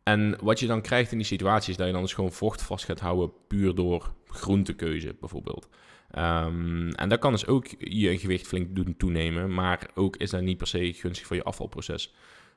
En 0.03 0.38
wat 0.41 0.59
je 0.59 0.67
dan 0.67 0.81
krijgt 0.81 1.11
in 1.11 1.17
die 1.17 1.27
situatie 1.27 1.71
is 1.71 1.77
dat 1.77 1.88
je 1.88 1.94
dan 1.94 2.01
dus 2.01 2.13
gewoon 2.13 2.31
vocht 2.31 2.61
vast 2.61 2.85
gaat 2.85 3.00
houden 3.00 3.31
puur 3.47 3.75
door 3.75 4.13
groentekeuze 4.27 5.15
bijvoorbeeld. 5.19 5.69
Um, 6.17 6.89
en 6.89 7.09
dat 7.09 7.19
kan 7.19 7.31
dus 7.31 7.47
ook 7.47 7.65
je 7.77 8.17
gewicht 8.17 8.47
flink 8.47 8.75
doen 8.75 8.97
toenemen, 8.97 9.53
maar 9.53 9.89
ook 9.95 10.17
is 10.17 10.29
dat 10.29 10.41
niet 10.41 10.57
per 10.57 10.67
se 10.67 10.94
gunstig 10.94 11.27
voor 11.27 11.35
je 11.35 11.44
afvalproces. 11.44 12.13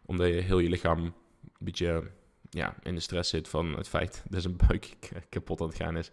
Omdat 0.06 0.26
je 0.26 0.34
heel 0.34 0.58
je 0.58 0.68
lichaam 0.68 1.04
een 1.04 1.12
beetje 1.58 2.10
ja, 2.50 2.74
in 2.82 2.94
de 2.94 3.00
stress 3.00 3.30
zit 3.30 3.48
van 3.48 3.76
het 3.76 3.88
feit 3.88 4.22
dat 4.30 4.42
zijn 4.42 4.56
buik 4.56 4.96
kapot 5.28 5.60
aan 5.60 5.68
het 5.68 5.76
gaan 5.76 5.96
is. 5.96 6.10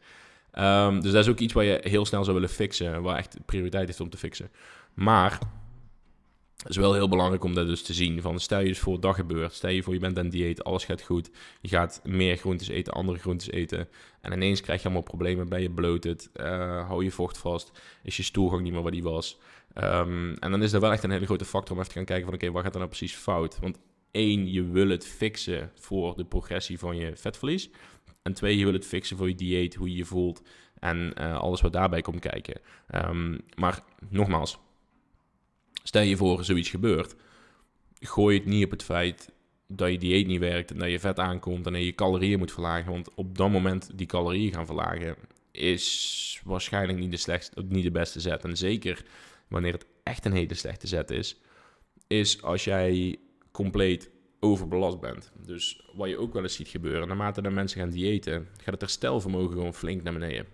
Um, 0.53 1.01
dus 1.01 1.12
dat 1.12 1.24
is 1.24 1.31
ook 1.31 1.39
iets 1.39 1.53
waar 1.53 1.63
je 1.63 1.80
heel 1.83 2.06
snel 2.06 2.24
zou 2.24 2.35
willen 2.35 2.53
fixen, 2.53 3.01
waar 3.01 3.18
echt 3.18 3.38
prioriteit 3.45 3.89
is 3.89 4.00
om 4.00 4.09
te 4.09 4.18
fixen. 4.18 4.51
Maar 4.94 5.39
is 6.69 6.77
wel 6.77 6.94
heel 6.94 7.10
belangrijk 7.10 7.44
om 7.44 7.54
dat 7.54 7.68
dus 7.68 7.83
te 7.83 7.94
zien. 7.94 8.21
Van 8.21 8.39
stel 8.39 8.60
je 8.60 8.68
dus 8.68 8.80
voor 8.80 9.00
dat 9.00 9.15
gebeurt. 9.15 9.54
Stel 9.54 9.69
je 9.69 9.83
voor 9.83 9.94
je 9.94 10.00
bent 10.00 10.19
aan 10.19 10.30
dieet, 10.30 10.63
alles 10.63 10.86
gaat 10.86 11.01
goed. 11.01 11.30
Je 11.62 11.68
gaat 11.68 12.01
meer 12.04 12.38
groentes 12.38 12.68
eten, 12.68 12.94
andere 12.94 13.18
groentes 13.18 13.50
eten. 13.50 13.88
En 14.21 14.31
ineens 14.31 14.62
krijg 14.62 14.80
je 14.80 14.86
allemaal 14.86 15.04
problemen. 15.04 15.50
Ben 15.50 15.62
je 15.62 15.71
bloated, 15.71 16.30
uh, 16.36 16.88
hou 16.88 17.04
je 17.04 17.12
vocht 17.12 17.38
vast. 17.38 17.71
Is 18.04 18.18
je 18.18 18.24
stoelgang 18.24 18.62
niet 18.62 18.74
meer 18.74 18.81
wat 18.81 18.92
die 18.92 19.04
was. 19.04 19.39
Um, 19.77 20.33
en 20.33 20.51
dan 20.51 20.63
is 20.63 20.71
dat 20.71 20.81
wel 20.81 20.92
echt 20.92 21.04
een 21.04 21.12
hele 21.12 21.25
grote 21.25 21.45
factor 21.45 21.71
om 21.71 21.77
even 21.77 21.92
te 21.92 21.98
gaan 21.98 22.07
kijken 22.07 22.25
van 22.25 22.33
oké, 22.33 22.51
wat 22.51 22.63
gaat 22.63 22.74
er 22.74 22.80
nou 22.80 22.89
precies 22.89 23.16
fout? 23.16 23.59
Want 23.59 23.80
één, 24.11 24.52
je 24.52 24.64
wil 24.64 24.90
het 24.90 25.06
fixen 25.06 25.71
voor 25.76 26.16
de 26.16 26.26
progressie 26.26 26.80
van 26.80 26.95
je 26.95 27.16
vetverlies. 27.16 27.69
En 28.21 28.33
twee, 28.33 28.57
je 28.57 28.64
wil 28.64 28.73
het 28.73 28.85
fixen 28.85 29.18
voor 29.18 29.28
je 29.28 29.35
dieet, 29.35 29.76
hoe 29.76 29.90
je 29.90 29.95
je 29.95 30.06
voelt. 30.06 30.42
En 30.80 31.14
uh, 31.19 31.37
alles 31.37 31.61
wat 31.61 31.73
daarbij 31.73 32.02
komt 32.02 32.19
kijken. 32.19 32.61
Um, 32.95 33.40
maar 33.56 33.83
nogmaals, 34.09 34.59
Stel 35.83 36.02
je 36.02 36.18
voor 36.18 36.44
zoiets 36.44 36.69
gebeurt, 36.69 37.16
gooi 37.99 38.37
het 38.37 38.45
niet 38.45 38.66
op 38.66 38.71
het 38.71 38.83
feit 38.83 39.31
dat 39.68 39.92
je 39.92 39.97
dieet 39.97 40.28
niet 40.28 40.40
werkt 40.40 40.71
en 40.71 40.78
dat 40.78 40.90
je 40.90 40.99
vet 40.99 41.19
aankomt 41.19 41.68
en 41.68 41.83
je 41.83 41.95
calorieën 41.95 42.40
moet 42.40 42.52
verlagen. 42.52 42.92
Want 42.92 43.13
op 43.13 43.37
dat 43.37 43.49
moment 43.49 43.90
die 43.97 44.07
calorieën 44.07 44.54
gaan 44.54 44.66
verlagen 44.66 45.16
is 45.52 46.42
waarschijnlijk 46.44 46.99
niet 46.99 47.11
de, 47.11 47.18
slechtste, 47.18 47.63
niet 47.68 47.83
de 47.83 47.92
beste 47.92 48.19
zet. 48.19 48.44
En 48.44 48.57
zeker 48.57 49.06
wanneer 49.47 49.73
het 49.73 49.85
echt 50.04 50.25
een 50.25 50.33
hele 50.33 50.54
slechte 50.54 50.87
zet 50.87 51.11
is, 51.11 51.37
is 52.07 52.42
als 52.42 52.63
jij 52.63 53.19
compleet 53.52 54.09
overbelast 54.40 54.99
bent. 54.99 55.31
Dus 55.45 55.90
wat 55.94 56.09
je 56.09 56.18
ook 56.18 56.33
wel 56.33 56.44
eens 56.44 56.56
ziet 56.56 56.68
gebeuren, 56.68 57.07
naarmate 57.07 57.42
de 57.42 57.49
mensen 57.49 57.80
gaan 57.80 57.90
diëten, 57.90 58.47
gaat 58.57 58.73
het 58.73 58.81
herstelvermogen 58.81 59.52
gewoon 59.52 59.73
flink 59.73 60.04
naar 60.04 60.13
beneden. 60.13 60.45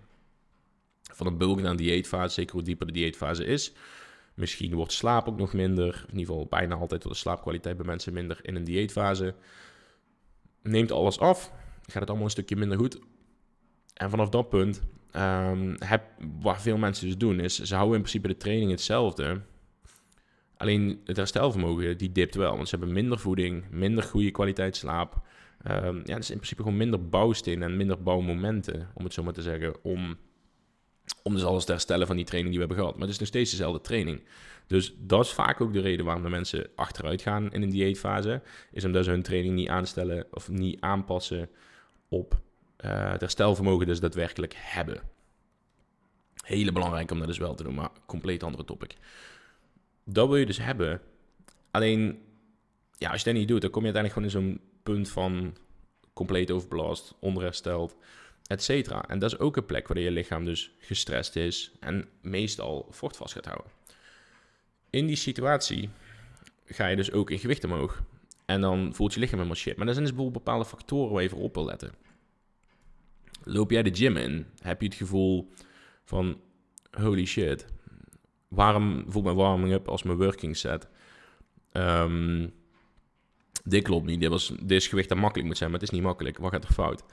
Van 1.12 1.26
een 1.26 1.38
bulk 1.38 1.60
naar 1.60 1.76
dieetfase, 1.76 2.34
zeker 2.34 2.54
hoe 2.54 2.62
dieper 2.62 2.86
de 2.86 2.92
dieetfase 2.92 3.44
is, 3.44 3.72
Misschien 4.40 4.74
wordt 4.74 4.92
slaap 4.92 5.28
ook 5.28 5.38
nog 5.38 5.52
minder. 5.52 6.04
In 6.08 6.18
ieder 6.18 6.34
geval 6.34 6.46
bijna 6.46 6.74
altijd 6.74 7.02
wordt 7.02 7.18
de 7.18 7.24
slaapkwaliteit 7.24 7.76
bij 7.76 7.86
mensen 7.86 8.12
minder 8.12 8.38
in 8.42 8.56
een 8.56 8.64
dieetfase. 8.64 9.34
Neemt 10.62 10.92
alles 10.92 11.18
af, 11.18 11.52
gaat 11.82 12.00
het 12.00 12.08
allemaal 12.08 12.24
een 12.24 12.30
stukje 12.30 12.56
minder 12.56 12.78
goed. 12.78 12.98
En 13.94 14.10
vanaf 14.10 14.28
dat 14.28 14.48
punt, 14.48 14.82
heb, 15.78 16.02
wat 16.40 16.62
veel 16.62 16.76
mensen 16.76 17.06
dus 17.06 17.18
doen, 17.18 17.40
is 17.40 17.60
ze 17.60 17.74
houden 17.74 17.96
in 17.96 18.02
principe 18.02 18.28
de 18.28 18.36
training 18.36 18.70
hetzelfde. 18.70 19.40
Alleen 20.56 21.00
het 21.04 21.16
herstelvermogen, 21.16 21.98
die 21.98 22.12
dipt 22.12 22.34
wel. 22.34 22.56
Want 22.56 22.68
ze 22.68 22.76
hebben 22.76 22.94
minder 22.94 23.18
voeding, 23.18 23.64
minder 23.70 24.04
goede 24.04 24.30
kwaliteit 24.30 24.76
slaap. 24.76 25.20
Um, 25.70 26.02
ja, 26.04 26.16
is 26.16 26.30
in 26.30 26.36
principe 26.36 26.62
gewoon 26.62 26.76
minder 26.76 27.08
bouwsteen 27.08 27.62
en 27.62 27.76
minder 27.76 28.02
bouwmomenten, 28.02 28.88
om 28.94 29.04
het 29.04 29.12
zo 29.12 29.22
maar 29.22 29.32
te 29.32 29.42
zeggen, 29.42 29.84
om 29.84 30.16
om 31.22 31.34
dus 31.34 31.44
alles 31.44 31.64
te 31.64 31.72
herstellen 31.72 32.06
van 32.06 32.16
die 32.16 32.24
training 32.24 32.54
die 32.54 32.62
we 32.62 32.66
hebben 32.66 32.84
gehad. 32.84 32.98
Maar 32.98 33.08
het 33.08 33.14
is 33.14 33.18
nog 33.20 33.28
steeds 33.28 33.50
dezelfde 33.50 33.80
training. 33.80 34.22
Dus 34.66 34.94
dat 34.98 35.24
is 35.24 35.32
vaak 35.32 35.60
ook 35.60 35.72
de 35.72 35.80
reden 35.80 36.04
waarom 36.04 36.22
de 36.22 36.28
mensen 36.28 36.68
achteruit 36.74 37.22
gaan 37.22 37.52
in 37.52 37.62
een 37.62 37.70
dieetfase. 37.70 38.42
Is 38.72 38.84
omdat 38.84 39.04
ze 39.04 39.10
hun 39.10 39.22
training 39.22 39.54
niet 39.54 39.68
aanstellen 39.68 40.26
of 40.30 40.48
niet 40.48 40.80
aanpassen 40.80 41.48
op 42.08 42.40
uh, 42.84 43.10
het 43.10 43.20
herstelvermogen 43.20 43.86
dus 43.86 44.00
daadwerkelijk 44.00 44.54
hebben. 44.56 45.00
Hele 46.44 46.72
belangrijk 46.72 47.10
om 47.10 47.18
dat 47.18 47.26
dus 47.26 47.38
wel 47.38 47.54
te 47.54 47.62
doen, 47.62 47.74
maar 47.74 47.90
compleet 48.06 48.42
andere 48.42 48.64
topic. 48.64 48.96
Dat 50.04 50.28
wil 50.28 50.36
je 50.36 50.46
dus 50.46 50.58
hebben 50.58 51.00
Alleen, 51.70 52.22
ja, 52.98 53.10
als 53.10 53.18
je 53.18 53.24
dat 53.24 53.34
niet 53.34 53.48
doet, 53.48 53.60
dan 53.60 53.70
kom 53.70 53.84
je 53.84 53.92
uiteindelijk 53.92 54.32
gewoon 54.32 54.44
in 54.44 54.58
zo'n 54.58 54.68
punt 54.82 55.08
van 55.08 55.56
compleet 56.12 56.50
overbelast, 56.50 57.14
onderhersteld, 57.20 57.96
et 58.50 58.62
cetera. 58.62 59.08
En 59.08 59.18
dat 59.18 59.32
is 59.32 59.38
ook 59.38 59.56
een 59.56 59.66
plek 59.66 59.88
waar 59.88 59.98
je 59.98 60.10
lichaam 60.10 60.44
dus 60.44 60.72
gestrest 60.78 61.36
is 61.36 61.72
en 61.80 62.08
meestal 62.20 62.86
vocht 62.90 63.16
vast 63.16 63.32
gaat 63.32 63.44
houden. 63.44 63.70
In 64.90 65.06
die 65.06 65.16
situatie 65.16 65.90
ga 66.64 66.86
je 66.86 66.96
dus 66.96 67.12
ook 67.12 67.30
in 67.30 67.38
gewicht 67.38 67.64
omhoog. 67.64 68.02
En 68.46 68.60
dan 68.60 68.94
voelt 68.94 69.14
je 69.14 69.20
lichaam 69.20 69.36
helemaal 69.36 69.58
shit. 69.58 69.76
Maar 69.76 69.86
er 69.86 69.92
zijn 69.92 70.04
dus 70.04 70.14
bijvoorbeeld 70.14 70.44
bepaalde 70.44 70.68
factoren 70.68 71.12
waar 71.12 71.22
je 71.22 71.28
voor 71.28 71.42
op 71.42 71.54
wil 71.54 71.64
letten. 71.64 71.92
Loop 73.44 73.70
jij 73.70 73.82
de 73.82 73.94
gym 73.94 74.16
in, 74.16 74.46
heb 74.62 74.80
je 74.80 74.86
het 74.86 74.96
gevoel 74.96 75.52
van 76.04 76.40
holy 76.90 77.24
shit, 77.24 77.66
waarom 78.48 79.04
voelt 79.08 79.24
mijn 79.24 79.36
warming 79.36 79.72
up 79.72 79.88
als 79.88 80.02
mijn 80.02 80.18
working 80.18 80.56
set? 80.56 80.88
Ehm, 81.72 82.48
dit 83.64 83.82
klopt 83.82 84.06
niet. 84.06 84.20
Dit, 84.20 84.28
was, 84.28 84.52
dit 84.60 84.70
is 84.70 84.88
gewicht 84.88 85.08
dat 85.08 85.18
makkelijk 85.18 85.48
moet 85.48 85.56
zijn, 85.56 85.70
maar 85.70 85.80
het 85.80 85.88
is 85.88 85.94
niet 85.94 86.06
makkelijk. 86.06 86.38
Wat 86.38 86.52
gaat 86.52 86.64
er 86.64 86.72
fout? 86.72 87.04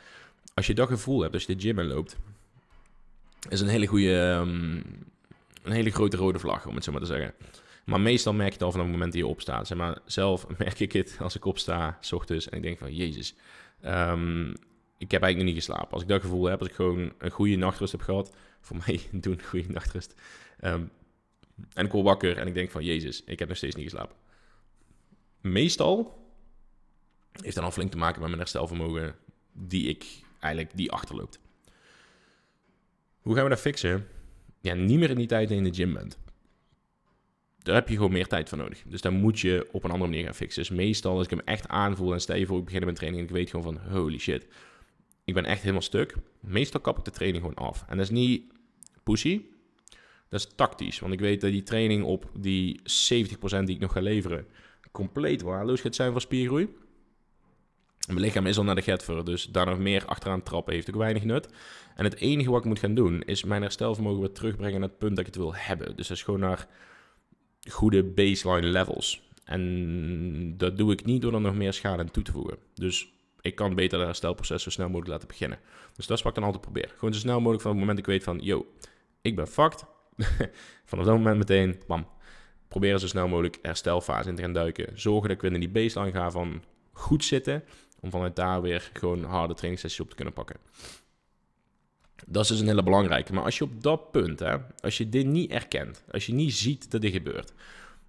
Als 0.54 0.68
je 0.68 0.74
dat 0.74 0.88
gevoel 0.88 1.22
hebt, 1.22 1.34
als 1.34 1.44
je 1.44 1.56
de 1.56 1.62
gym 1.62 1.80
in 1.80 1.88
loopt, 1.88 2.18
is 3.50 3.62
een 3.62 3.68
hele 3.68 3.86
goede, 3.86 4.20
ehm, 4.20 4.82
een 5.64 5.72
hele 5.72 5.92
grote 5.92 6.18
rode 6.18 6.40
vlag, 6.40 6.66
om 6.66 6.76
het 6.76 6.84
zo 6.84 6.92
maar 6.92 7.02
te 7.02 7.08
zeggen. 7.08 7.34
Maar 7.86 8.02
meestal 8.02 8.34
merk 8.34 8.48
je 8.48 8.54
het 8.54 8.64
al 8.64 8.72
vanaf 8.72 8.86
het 8.86 8.96
moment 8.96 9.14
dat 9.14 9.22
je 9.22 9.28
opstaat. 9.28 9.68
Zeg 9.68 9.78
maar, 9.78 10.00
zelf 10.06 10.48
merk 10.58 10.80
ik 10.80 10.92
het 10.92 11.18
als 11.20 11.36
ik 11.36 11.46
opsta, 11.46 11.98
s 12.02 12.12
ochtends, 12.12 12.50
en 12.50 12.58
ik 12.58 12.64
denk 12.64 12.78
van, 12.78 12.96
jezus, 12.96 13.36
um, 13.86 14.50
ik 14.98 15.12
heb 15.12 15.22
eigenlijk 15.22 15.36
nog 15.36 15.44
niet 15.44 15.56
geslapen. 15.56 15.92
Als 15.92 16.02
ik 16.02 16.08
dat 16.08 16.22
gevoel 16.22 16.46
heb, 16.46 16.60
als 16.60 16.70
ik 16.70 16.76
gewoon 16.76 17.14
een 17.18 17.32
goede 17.32 17.56
nachtrust 17.56 17.92
heb 17.92 18.02
gehad, 18.02 18.36
voor 18.62 18.78
mij 18.86 19.02
doen 19.22 19.34
een 19.34 19.44
goede 19.46 19.72
nachtrust, 19.72 20.14
um, 20.64 20.90
en 21.74 21.86
ik 21.86 21.92
word 21.92 22.06
wakker 22.06 22.38
en 22.38 22.48
ik 22.48 22.54
denk 22.54 22.72
van, 22.72 22.84
jezus, 22.84 23.24
ik 23.26 23.40
heb 23.40 23.48
nog 23.48 23.58
steeds 23.58 23.76
niet 23.76 23.90
geslapen. 23.90 24.16
Meestal 25.42 26.26
heeft 27.42 27.56
dat 27.56 27.64
al 27.64 27.72
flink 27.72 27.92
te 27.92 27.98
maken 27.98 28.20
met 28.20 28.28
mijn 28.28 28.42
herstelvermogen 28.42 29.16
die 29.52 29.88
ik 29.88 30.06
eigenlijk 30.40 30.78
die 30.78 30.92
achterloopt. 30.92 31.40
Hoe 33.22 33.36
gaan 33.36 33.44
we 33.44 33.50
dat 33.50 33.60
fixen? 33.60 34.08
Ja, 34.62 34.74
niet 34.74 35.00
meer 35.00 35.10
in 35.10 35.16
die 35.16 35.28
tijd 35.28 35.52
in 35.52 35.64
de 35.64 35.74
gym 35.74 35.94
bent. 35.94 36.18
Daar 37.58 37.76
heb 37.76 37.90
je 37.90 37.96
gewoon 37.96 38.12
meer 38.12 38.28
tijd 38.28 38.50
voor 38.50 38.58
nodig. 38.58 38.84
Dus 38.86 39.02
dan 39.02 39.14
moet 39.14 39.40
je 39.40 39.68
op 39.72 39.84
een 39.84 39.92
andere 39.92 40.10
manier 40.10 40.26
gaan 40.26 40.36
fixen. 40.36 40.62
Dus 40.62 40.78
meestal 40.78 41.16
als 41.16 41.24
ik 41.24 41.30
hem 41.30 41.40
echt 41.40 41.68
aanvoel 41.68 42.14
en 42.14 42.22
stel 42.22 42.36
je 42.36 42.46
voor 42.46 42.58
ik 42.58 42.66
begin 42.66 42.86
met 42.86 42.96
training 42.96 43.24
en 43.24 43.30
ik 43.30 43.36
weet 43.36 43.50
gewoon 43.50 43.74
van 43.74 43.92
holy 43.92 44.18
shit. 44.18 44.48
Ik 45.24 45.34
ben 45.34 45.46
echt 45.46 45.62
helemaal 45.62 45.82
stuk. 45.82 46.16
Meestal 46.40 46.82
kap 46.82 46.98
ik 46.98 47.06
de 47.06 47.12
training 47.12 47.44
gewoon 47.44 47.68
af. 47.68 47.86
En 47.88 47.98
dat 47.98 48.06
is 48.06 48.12
niet 48.12 48.44
pussy. 49.04 49.42
Dat 50.30 50.40
is 50.40 50.48
tactisch. 50.56 51.00
Want 51.00 51.14
ik 51.14 51.20
weet 51.20 51.42
dat 51.42 51.52
die 51.52 51.64
training 51.64 52.04
op 52.04 52.32
die 52.40 52.80
70% 52.80 52.84
die 53.64 53.76
ik 53.76 53.80
nog 53.80 53.92
ga 53.92 54.02
leveren 54.02 54.48
compleet 54.92 55.42
waardeloos 55.42 55.82
gaat 55.82 55.96
zijn 55.96 56.12
voor 56.12 56.22
spiergroei. 56.22 56.68
Mijn 58.08 58.20
lichaam 58.20 58.46
is 58.46 58.58
al 58.58 58.64
naar 58.64 58.76
de 58.76 58.82
getver, 58.82 59.26
dus 59.26 59.46
daar 59.46 59.66
nog 59.66 59.78
meer 59.78 60.06
achteraan 60.06 60.44
trappen 60.44 60.74
heeft 60.74 60.90
ook 60.90 60.96
weinig 60.96 61.24
nut. 61.24 61.50
En 61.96 62.04
het 62.04 62.16
enige 62.16 62.50
wat 62.50 62.60
ik 62.60 62.66
moet 62.66 62.80
gaan 62.80 62.96
doen, 62.96 63.22
is 63.22 63.44
mijn 63.44 63.62
herstelvermogen 63.62 64.20
weer 64.20 64.32
terugbrengen 64.32 64.80
naar 64.80 64.90
het 64.90 64.98
punt 64.98 65.16
dat 65.16 65.20
ik 65.20 65.34
het 65.34 65.36
wil 65.36 65.56
hebben. 65.56 65.96
Dus 65.96 66.08
dat 66.08 66.18
is 66.18 66.24
gewoon 66.24 66.40
naar 66.40 66.68
goede 67.70 68.04
baseline 68.04 68.68
levels. 68.68 69.22
En 69.44 70.58
dat 70.58 70.78
doe 70.78 70.92
ik 70.92 71.06
niet 71.06 71.22
door 71.22 71.34
er 71.34 71.42
nog 71.42 71.56
meer 71.56 71.74
schade 71.74 72.02
aan 72.02 72.12
toe 72.12 72.24
te 72.24 72.32
voegen. 72.32 72.58
Dus 72.74 73.12
ik 73.42 73.56
kan 73.56 73.76
beter 73.76 73.98
het 73.98 74.08
herstelproces 74.08 74.64
zo 74.64 74.70
snel 74.70 74.88
mogelijk 74.88 75.12
laten 75.12 75.28
beginnen. 75.28 75.60
Dus 75.96 76.08
dat 76.08 76.18
is 76.18 76.24
wat 76.24 76.32
ik 76.32 76.38
dan 76.38 76.48
altijd 76.48 76.72
probeer. 76.72 76.94
Gewoon 76.98 77.14
zo 77.14 77.20
snel 77.20 77.38
mogelijk 77.38 77.62
van 77.62 77.72
het 77.72 77.80
moment 77.80 78.00
ik 78.00 78.06
weet 78.06 78.24
van, 78.24 78.40
yo, 78.42 78.66
ik 79.22 79.36
ben 79.36 79.48
fucked. 79.48 79.86
Vanaf 80.90 81.06
dat 81.06 81.18
moment 81.18 81.38
meteen, 81.38 81.82
bam, 81.88 82.08
proberen 82.68 83.00
zo 83.00 83.08
snel 83.08 83.28
mogelijk 83.28 83.60
herstelfase 83.62 84.30
in 84.30 84.36
te 84.36 84.42
gaan 84.42 84.54
duiken. 84.54 85.00
Zorgen 85.00 85.28
dat 85.28 85.38
ik 85.38 85.42
weer 85.42 85.54
in 85.54 85.60
die 85.60 85.70
baseline 85.70 86.12
ga 86.12 86.32
van 86.32 86.64
goed 86.92 87.24
zitten. 87.24 87.64
Om 88.08 88.14
vanuit 88.14 88.36
daar 88.36 88.62
weer 88.62 88.90
gewoon 88.94 89.24
harde 89.24 89.54
trainingssessies 89.54 90.00
op 90.00 90.10
te 90.10 90.16
kunnen 90.16 90.34
pakken. 90.34 90.56
Dat 92.26 92.44
is 92.44 92.50
dus 92.50 92.60
een 92.60 92.68
hele 92.68 92.84
belangrijke. 92.84 93.34
Maar 93.34 93.44
als 93.44 93.58
je 93.58 93.64
op 93.64 93.84
dat 93.84 94.12
punt, 94.12 94.40
hè, 94.40 94.58
als 94.80 94.98
je 94.98 95.10
dit 95.10 95.26
niet 95.26 95.52
erkent, 95.52 96.04
als 96.12 96.26
je 96.26 96.34
niet 96.34 96.54
ziet 96.54 96.92
dat 96.92 97.02
dit 97.02 97.12
gebeurt, 97.12 97.54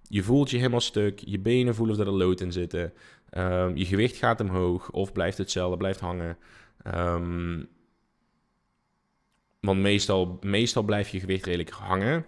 je 0.07 0.23
voelt 0.23 0.49
je 0.49 0.57
helemaal 0.57 0.81
stuk, 0.81 1.19
je 1.25 1.39
benen 1.39 1.75
voelen 1.75 1.95
of 1.99 2.01
er 2.01 2.11
lood 2.11 2.41
in 2.41 2.51
zitten, 2.51 2.93
um, 3.31 3.75
je 3.75 3.85
gewicht 3.85 4.15
gaat 4.15 4.41
omhoog 4.41 4.91
of 4.91 5.11
blijft 5.11 5.37
hetzelfde, 5.37 5.77
blijft 5.77 5.99
hangen. 5.99 6.37
Um, 6.87 7.67
want 9.59 9.79
meestal, 9.79 10.37
meestal 10.41 10.83
blijft 10.83 11.11
je 11.11 11.19
gewicht 11.19 11.45
redelijk 11.45 11.69
hangen. 11.69 12.25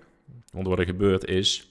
Want 0.52 0.68
wat 0.68 0.80
er 0.80 0.86
gebeurt 0.86 1.26
is, 1.26 1.70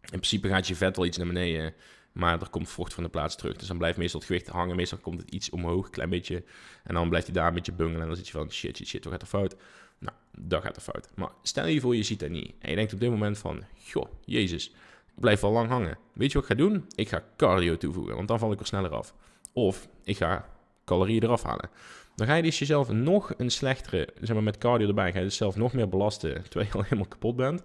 in 0.00 0.08
principe 0.08 0.48
gaat 0.48 0.68
je 0.68 0.74
vet 0.74 0.96
wel 0.96 1.06
iets 1.06 1.16
naar 1.16 1.26
beneden, 1.26 1.74
maar 2.12 2.40
er 2.40 2.48
komt 2.48 2.68
vocht 2.68 2.94
van 2.94 3.02
de 3.02 3.08
plaats 3.08 3.36
terug. 3.36 3.56
Dus 3.56 3.68
dan 3.68 3.78
blijft 3.78 3.98
meestal 3.98 4.20
het 4.20 4.28
gewicht 4.28 4.48
hangen. 4.48 4.76
Meestal 4.76 4.98
komt 4.98 5.20
het 5.20 5.30
iets 5.30 5.50
omhoog, 5.50 5.84
een 5.84 5.90
klein 5.90 6.10
beetje. 6.10 6.44
En 6.84 6.94
dan 6.94 7.08
blijft 7.08 7.26
hij 7.26 7.34
daar 7.34 7.48
een 7.48 7.54
beetje 7.54 7.72
bungelen. 7.72 8.00
En 8.00 8.06
dan 8.06 8.16
zit 8.16 8.26
je 8.26 8.32
van, 8.32 8.50
shit, 8.50 8.76
shit, 8.76 8.86
shit, 8.86 9.04
wat 9.04 9.12
gaat 9.12 9.22
er 9.22 9.28
fout? 9.28 9.56
Nou, 9.98 10.16
dat 10.38 10.62
gaat 10.62 10.76
er 10.76 10.82
fout. 10.82 11.08
Maar 11.14 11.30
stel 11.42 11.66
je 11.66 11.80
voor, 11.80 11.96
je 11.96 12.02
ziet 12.02 12.20
dat 12.20 12.30
niet. 12.30 12.54
En 12.58 12.70
je 12.70 12.76
denkt 12.76 12.92
op 12.92 13.00
dit 13.00 13.10
moment 13.10 13.38
van, 13.38 13.64
joh, 13.74 14.06
jezus, 14.24 14.66
ik 15.14 15.20
blijf 15.20 15.40
wel 15.40 15.50
lang 15.50 15.68
hangen. 15.68 15.98
Weet 16.12 16.32
je 16.32 16.40
wat 16.40 16.50
ik 16.50 16.56
ga 16.56 16.62
doen? 16.62 16.86
Ik 16.94 17.08
ga 17.08 17.24
cardio 17.36 17.76
toevoegen, 17.76 18.16
want 18.16 18.28
dan 18.28 18.38
val 18.38 18.52
ik 18.52 18.60
er 18.60 18.66
sneller 18.66 18.94
af. 18.94 19.14
Of 19.52 19.88
ik 20.04 20.16
ga 20.16 20.48
calorieën 20.84 21.22
eraf 21.22 21.42
halen. 21.42 21.70
Dan 22.14 22.26
ga 22.26 22.34
je 22.34 22.42
dus 22.42 22.58
jezelf 22.58 22.88
nog 22.88 23.34
een 23.36 23.50
slechtere, 23.50 24.08
zeg 24.20 24.34
maar 24.34 24.42
met 24.44 24.58
cardio 24.58 24.88
erbij, 24.88 25.12
ga 25.12 25.18
je 25.18 25.24
dus 25.24 25.36
zelf 25.36 25.56
nog 25.56 25.72
meer 25.72 25.88
belasten, 25.88 26.42
terwijl 26.42 26.66
je 26.66 26.76
al 26.76 26.82
helemaal 26.82 27.06
kapot 27.06 27.36
bent. 27.36 27.62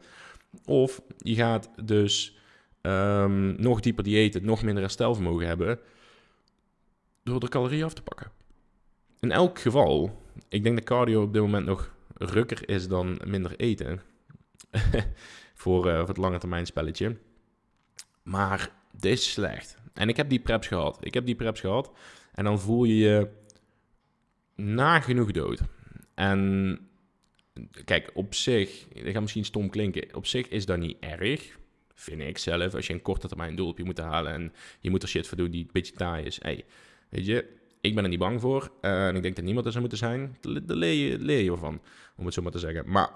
Of 0.65 1.01
je 1.17 1.35
gaat 1.35 1.69
dus 1.83 2.37
um, 2.87 3.55
nog 3.57 3.79
dieper 3.79 4.03
diëten, 4.03 4.45
nog 4.45 4.63
minder 4.63 4.83
herstelvermogen 4.83 5.47
hebben, 5.47 5.79
door 7.23 7.39
de 7.39 7.49
calorieën 7.49 7.83
af 7.83 7.93
te 7.93 8.01
pakken. 8.01 8.31
In 9.19 9.31
elk 9.31 9.59
geval, 9.59 10.21
ik 10.49 10.63
denk 10.63 10.75
dat 10.75 10.85
cardio 10.85 11.21
op 11.21 11.33
dit 11.33 11.41
moment 11.41 11.65
nog 11.65 11.95
rukker 12.13 12.69
is 12.69 12.87
dan 12.87 13.19
minder 13.25 13.55
eten. 13.55 14.01
voor, 15.53 15.87
uh, 15.87 15.99
voor 15.99 16.07
het 16.07 16.17
lange 16.17 16.37
termijn 16.37 16.65
spelletje. 16.65 17.17
Maar 18.23 18.71
dit 18.91 19.17
is 19.17 19.31
slecht. 19.31 19.77
En 19.93 20.09
ik 20.09 20.17
heb 20.17 20.29
die 20.29 20.39
preps 20.39 20.67
gehad. 20.67 20.97
Ik 21.01 21.13
heb 21.13 21.25
die 21.25 21.35
preps 21.35 21.59
gehad. 21.59 21.91
En 22.33 22.43
dan 22.43 22.59
voel 22.59 22.83
je 22.83 22.95
je 22.95 23.29
nagenoeg 24.55 25.31
dood. 25.31 25.61
En 26.13 26.79
kijk, 27.85 28.11
op 28.13 28.33
zich, 28.33 28.87
dat 28.87 29.11
gaat 29.11 29.21
misschien 29.21 29.45
stom 29.45 29.69
klinken. 29.69 30.15
Op 30.15 30.25
zich 30.25 30.47
is 30.47 30.65
dat 30.65 30.77
niet 30.77 30.97
erg 30.99 31.57
vind 31.99 32.21
ik 32.21 32.37
zelf, 32.37 32.73
als 32.73 32.87
je 32.87 32.93
een 32.93 33.01
korte 33.01 33.27
termijn 33.27 33.55
doel 33.55 33.67
op 33.67 33.77
je 33.77 33.83
moet 33.83 33.97
halen 33.97 34.33
en 34.33 34.53
je 34.79 34.89
moet 34.89 35.03
er 35.03 35.09
shit 35.09 35.27
voor 35.27 35.37
doen 35.37 35.51
die 35.51 35.63
een 35.63 35.69
beetje 35.71 35.93
taai 35.93 36.25
is. 36.25 36.39
Hey, 36.41 36.65
weet 37.09 37.25
je, 37.25 37.45
ik 37.81 37.95
ben 37.95 38.03
er 38.03 38.09
niet 38.09 38.19
bang 38.19 38.41
voor 38.41 38.71
uh, 38.81 39.07
en 39.07 39.15
ik 39.15 39.21
denk 39.21 39.35
dat 39.35 39.45
niemand 39.45 39.65
er 39.65 39.71
zou 39.71 39.83
moeten 39.87 40.07
zijn. 40.07 40.37
Daar 40.41 40.77
leer 40.77 41.09
je, 41.09 41.19
leer 41.19 41.43
je 41.43 41.57
van, 41.57 41.81
om 42.15 42.25
het 42.25 42.33
zo 42.33 42.41
maar 42.41 42.51
te 42.51 42.59
zeggen. 42.59 42.83
Maar 42.89 43.09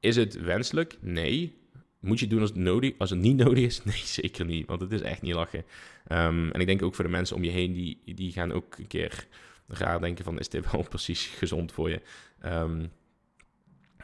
is 0.00 0.16
het 0.16 0.40
wenselijk? 0.40 0.96
Nee. 1.00 1.60
Moet 2.00 2.18
je 2.18 2.24
het 2.24 2.34
doen 2.34 2.40
als 2.40 2.50
het, 2.50 2.58
nodig, 2.58 2.92
als 2.98 3.10
het 3.10 3.18
niet 3.18 3.36
nodig 3.36 3.64
is? 3.64 3.82
Nee, 3.84 4.02
zeker 4.04 4.44
niet, 4.44 4.66
want 4.66 4.80
het 4.80 4.92
is 4.92 5.00
echt 5.00 5.22
niet 5.22 5.34
lachen. 5.34 5.64
Um, 6.08 6.50
en 6.50 6.60
ik 6.60 6.66
denk 6.66 6.82
ook 6.82 6.94
voor 6.94 7.04
de 7.04 7.10
mensen 7.10 7.36
om 7.36 7.44
je 7.44 7.50
heen, 7.50 7.72
die, 7.72 8.14
die 8.14 8.32
gaan 8.32 8.52
ook 8.52 8.78
een 8.78 8.86
keer 8.86 9.26
raar 9.66 10.00
denken 10.00 10.24
van, 10.24 10.38
is 10.38 10.48
dit 10.48 10.70
wel 10.70 10.82
precies 10.88 11.26
gezond 11.26 11.72
voor 11.72 11.90
je? 11.90 12.00
Um, 12.44 12.90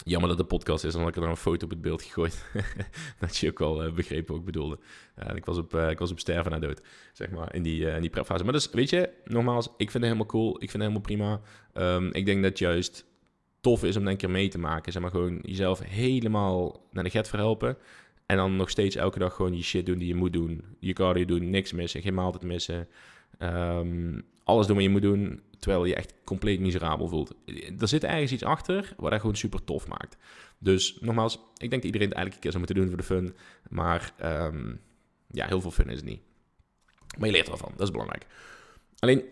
Jammer 0.04 0.28
dat 0.28 0.38
de 0.38 0.44
podcast 0.44 0.84
is, 0.84 0.92
dan 0.92 1.00
had 1.02 1.16
ik 1.16 1.22
er 1.22 1.28
een 1.28 1.36
foto 1.36 1.64
op 1.64 1.70
het 1.70 1.80
beeld 1.80 2.02
gegooid. 2.02 2.44
dat 3.20 3.36
je 3.36 3.48
ook 3.48 3.58
wel 3.58 3.86
uh, 3.86 3.92
begrepen 3.92 4.30
wat 4.30 4.38
ik 4.38 4.44
bedoelde. 4.44 4.78
Uh, 5.18 5.36
ik, 5.36 5.44
was 5.44 5.58
op, 5.58 5.74
uh, 5.74 5.90
ik 5.90 5.98
was 5.98 6.10
op 6.10 6.18
sterven 6.18 6.50
naar 6.50 6.60
dood, 6.60 6.82
zeg 7.12 7.30
maar, 7.30 7.54
in 7.54 7.62
die, 7.62 7.86
in 7.86 8.00
die 8.00 8.10
prepfase. 8.10 8.44
Maar 8.44 8.52
dus, 8.52 8.70
weet 8.70 8.90
je, 8.90 9.10
nogmaals, 9.24 9.66
ik 9.66 9.90
vind 9.90 9.92
het 9.92 10.02
helemaal 10.02 10.26
cool. 10.26 10.50
Ik 10.50 10.70
vind 10.70 10.72
het 10.72 10.82
helemaal 10.82 11.00
prima. 11.00 11.40
Um, 11.74 12.12
ik 12.12 12.26
denk 12.26 12.42
dat 12.42 12.58
juist 12.58 13.04
tof 13.60 13.84
is 13.84 13.96
om 13.96 14.06
een 14.06 14.16
keer 14.16 14.30
mee 14.30 14.48
te 14.48 14.58
maken. 14.58 14.92
Zeg 14.92 15.02
maar, 15.02 15.10
gewoon 15.10 15.38
jezelf 15.42 15.80
helemaal 15.84 16.86
naar 16.90 17.04
de 17.04 17.10
get 17.10 17.28
verhelpen. 17.28 17.76
En 18.26 18.36
dan 18.36 18.56
nog 18.56 18.70
steeds 18.70 18.96
elke 18.96 19.18
dag 19.18 19.34
gewoon 19.34 19.56
je 19.56 19.62
shit 19.62 19.86
doen 19.86 19.98
die 19.98 20.08
je 20.08 20.14
moet 20.14 20.32
doen. 20.32 20.64
Je 20.80 20.92
cardio 20.92 21.24
doen, 21.24 21.50
niks 21.50 21.72
missen, 21.72 22.02
geen 22.02 22.14
maaltijd 22.14 22.42
missen. 22.42 22.88
Um, 23.38 24.24
alles 24.44 24.66
doen 24.66 24.76
wat 24.76 24.84
je 24.84 24.90
moet 24.90 25.02
doen, 25.02 25.40
terwijl 25.58 25.84
je 25.84 25.94
echt 25.94 26.14
compleet 26.24 26.60
miserabel 26.60 27.08
voelt. 27.08 27.34
Er 27.78 27.88
zit 27.88 28.04
ergens 28.04 28.32
iets 28.32 28.44
achter 28.44 28.94
wat 28.96 29.10
dat 29.10 29.20
gewoon 29.20 29.36
super 29.36 29.64
tof 29.64 29.88
maakt. 29.88 30.16
Dus 30.58 30.98
nogmaals, 31.00 31.34
ik 31.34 31.70
denk 31.70 31.72
dat 31.72 31.84
iedereen 31.84 32.08
het 32.08 32.16
eigenlijk 32.16 32.34
een 32.34 32.40
keer 32.40 32.50
zou 32.50 32.64
moeten 32.64 32.76
doen 32.76 32.88
voor 32.88 32.96
de 32.96 33.02
fun. 33.02 33.36
Maar 33.70 34.12
um, 34.22 34.80
ja, 35.30 35.46
heel 35.46 35.60
veel 35.60 35.70
fun 35.70 35.88
is 35.88 35.96
het 35.96 36.04
niet. 36.04 36.20
Maar 37.18 37.26
je 37.26 37.34
leert 37.34 37.48
ervan, 37.48 37.72
dat 37.76 37.86
is 37.86 37.90
belangrijk. 37.90 38.26
Alleen, 38.98 39.22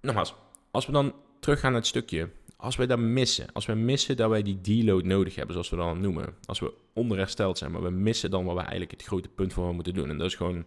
nogmaals, 0.00 0.34
als 0.70 0.86
we 0.86 0.92
dan 0.92 1.14
teruggaan 1.40 1.70
naar 1.70 1.80
het 1.80 1.88
stukje. 1.88 2.28
Als 2.56 2.76
wij 2.76 2.86
dat 2.86 2.98
missen, 2.98 3.52
als 3.52 3.66
we 3.66 3.74
missen 3.74 4.16
dat 4.16 4.30
wij 4.30 4.42
die 4.42 4.60
deload 4.60 5.04
nodig 5.04 5.34
hebben, 5.34 5.52
zoals 5.52 5.70
we 5.70 5.76
dat 5.76 5.96
noemen. 5.96 6.34
Als 6.44 6.60
we 6.60 6.72
onderhersteld 6.92 7.58
zijn, 7.58 7.70
maar 7.72 7.82
we 7.82 7.90
missen 7.90 8.30
dan 8.30 8.44
wat 8.44 8.54
we 8.54 8.60
eigenlijk 8.60 8.90
het 8.90 9.02
grote 9.02 9.28
punt 9.28 9.52
voor 9.52 9.74
moeten 9.74 9.94
doen. 9.94 10.10
En 10.10 10.18
dat 10.18 10.26
is 10.26 10.34
gewoon 10.34 10.66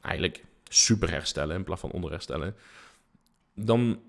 eigenlijk 0.00 0.44
super 0.68 1.10
herstellen 1.10 1.56
in 1.56 1.64
plaats 1.64 1.80
van 1.80 1.90
onderherstellen 1.90 2.54
dan 3.54 4.00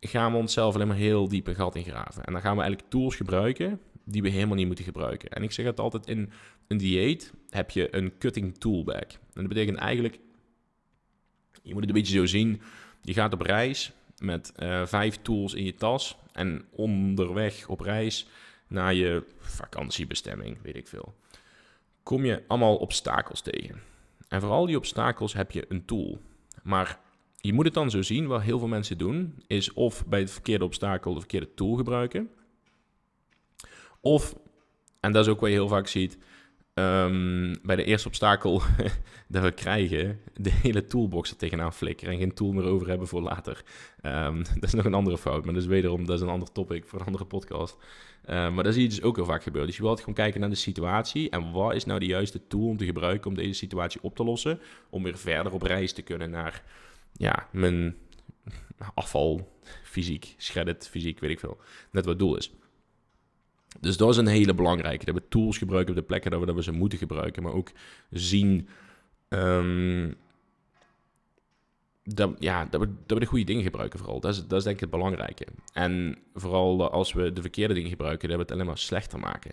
gaan 0.00 0.32
we 0.32 0.38
onszelf 0.38 0.74
alleen 0.74 0.86
maar 0.86 0.96
heel 0.96 1.28
diep 1.28 1.46
een 1.46 1.54
gat 1.54 1.74
ingraven. 1.74 2.24
En 2.24 2.32
dan 2.32 2.42
gaan 2.42 2.56
we 2.56 2.62
eigenlijk 2.62 2.90
tools 2.90 3.16
gebruiken 3.16 3.80
die 4.04 4.22
we 4.22 4.28
helemaal 4.28 4.56
niet 4.56 4.66
moeten 4.66 4.84
gebruiken. 4.84 5.30
En 5.30 5.42
ik 5.42 5.52
zeg 5.52 5.66
het 5.66 5.80
altijd, 5.80 6.06
in 6.06 6.32
een 6.68 6.76
dieet 6.76 7.32
heb 7.50 7.70
je 7.70 7.96
een 7.96 8.18
cutting 8.18 8.58
toolbag. 8.58 9.12
En 9.12 9.18
dat 9.32 9.48
betekent 9.48 9.78
eigenlijk, 9.78 10.18
Je 11.62 11.72
moet 11.72 11.80
het 11.80 11.88
een 11.88 12.00
beetje 12.00 12.18
zo 12.18 12.26
zien. 12.26 12.60
Je 13.02 13.12
gaat 13.12 13.32
op 13.32 13.40
reis 13.40 13.92
met 14.18 14.52
uh, 14.56 14.86
vijf 14.86 15.18
tools 15.22 15.54
in 15.54 15.64
je 15.64 15.74
tas. 15.74 16.16
En 16.32 16.64
onderweg 16.70 17.68
op 17.68 17.80
reis 17.80 18.26
naar 18.66 18.94
je 18.94 19.24
vakantiebestemming, 19.38 20.62
weet 20.62 20.76
ik 20.76 20.88
veel. 20.88 21.14
Kom 22.02 22.24
je 22.24 22.42
allemaal 22.46 22.76
obstakels 22.76 23.40
tegen. 23.40 23.82
En 24.28 24.40
voor 24.40 24.50
al 24.50 24.66
die 24.66 24.76
obstakels 24.76 25.32
heb 25.32 25.50
je 25.50 25.64
een 25.68 25.84
tool. 25.84 26.20
Maar 26.62 26.98
je 27.40 27.52
moet 27.52 27.64
het 27.64 27.74
dan 27.74 27.90
zo 27.90 28.02
zien, 28.02 28.26
wat 28.26 28.42
heel 28.42 28.58
veel 28.58 28.68
mensen 28.68 28.98
doen, 28.98 29.42
is 29.46 29.72
of 29.72 30.06
bij 30.06 30.20
het 30.20 30.30
verkeerde 30.30 30.64
obstakel 30.64 31.12
de 31.12 31.18
verkeerde 31.18 31.54
tool 31.54 31.74
gebruiken. 31.74 32.30
Of, 34.00 34.34
en 35.00 35.12
dat 35.12 35.26
is 35.26 35.32
ook 35.32 35.40
wat 35.40 35.48
je 35.48 35.54
heel 35.54 35.68
vaak 35.68 35.86
ziet, 35.86 36.18
um, 36.74 37.56
bij 37.62 37.76
de 37.76 37.84
eerste 37.84 38.08
obstakel 38.08 38.62
dat 39.28 39.42
we 39.42 39.52
krijgen, 39.52 40.20
de 40.34 40.50
hele 40.50 40.86
toolbox 40.86 41.30
er 41.30 41.36
tegenaan 41.36 41.72
flikkeren 41.72 42.14
en 42.14 42.20
geen 42.20 42.34
tool 42.34 42.52
meer 42.52 42.64
over 42.64 42.88
hebben 42.88 43.08
voor 43.08 43.22
later. 43.22 43.62
Um, 44.02 44.42
dat 44.54 44.64
is 44.64 44.72
nog 44.72 44.84
een 44.84 44.94
andere 44.94 45.18
fout, 45.18 45.44
maar 45.44 45.54
dat 45.54 45.62
is 45.62 45.68
wederom 45.68 46.06
dat 46.06 46.16
is 46.16 46.22
een 46.22 46.28
ander 46.28 46.52
topic 46.52 46.84
voor 46.86 47.00
een 47.00 47.06
andere 47.06 47.24
podcast. 47.24 47.76
Um, 48.30 48.54
maar 48.54 48.64
dat 48.64 48.74
zie 48.74 48.82
je 48.82 48.88
dus 48.88 49.02
ook 49.02 49.16
heel 49.16 49.24
vaak 49.24 49.42
gebeuren. 49.42 49.68
Dus 49.68 49.76
je 49.78 49.82
wilt 49.82 49.98
gewoon 49.98 50.14
kijken 50.14 50.40
naar 50.40 50.48
de 50.50 50.54
situatie 50.54 51.30
en 51.30 51.52
wat 51.52 51.74
is 51.74 51.84
nou 51.84 51.98
de 51.98 52.06
juiste 52.06 52.46
tool 52.46 52.68
om 52.68 52.76
te 52.76 52.84
gebruiken 52.84 53.30
om 53.30 53.36
deze 53.36 53.52
situatie 53.52 54.02
op 54.02 54.16
te 54.16 54.24
lossen, 54.24 54.60
om 54.90 55.02
weer 55.02 55.18
verder 55.18 55.52
op 55.52 55.62
reis 55.62 55.92
te 55.92 56.02
kunnen 56.02 56.30
naar 56.30 56.62
ja, 57.12 57.48
mijn 57.52 57.96
afval, 58.94 59.52
fysiek, 59.82 60.34
shredded, 60.38 60.88
fysiek, 60.88 61.18
weet 61.20 61.30
ik 61.30 61.40
veel. 61.40 61.58
Net 61.90 62.04
wat 62.04 62.14
het 62.14 62.18
doel 62.18 62.36
is. 62.36 62.52
Dus 63.80 63.96
dat 63.96 64.08
is 64.08 64.16
een 64.16 64.26
hele 64.26 64.54
belangrijke. 64.54 65.04
Dat 65.04 65.14
we 65.14 65.28
tools 65.28 65.58
gebruiken 65.58 65.94
op 65.94 66.00
de 66.00 66.06
plekken 66.06 66.30
dat 66.30 66.40
we, 66.40 66.46
dat 66.46 66.54
we 66.54 66.62
ze 66.62 66.72
moeten 66.72 66.98
gebruiken. 66.98 67.42
Maar 67.42 67.52
ook 67.52 67.70
zien 68.10 68.68
um, 69.28 70.16
dat, 72.04 72.36
ja, 72.38 72.64
dat, 72.64 72.80
we, 72.80 72.86
dat 72.86 73.18
we 73.18 73.24
de 73.24 73.30
goede 73.30 73.44
dingen 73.44 73.62
gebruiken 73.62 73.98
vooral. 73.98 74.20
Dat 74.20 74.34
is, 74.34 74.46
dat 74.46 74.58
is 74.58 74.64
denk 74.64 74.74
ik 74.74 74.80
het 74.80 74.90
belangrijke. 74.90 75.46
En 75.72 76.18
vooral 76.34 76.90
als 76.90 77.12
we 77.12 77.32
de 77.32 77.40
verkeerde 77.40 77.74
dingen 77.74 77.90
gebruiken, 77.90 78.28
dat 78.28 78.36
we 78.36 78.42
het 78.42 78.52
alleen 78.52 78.66
maar 78.66 78.78
slechter 78.78 79.18
maken. 79.18 79.52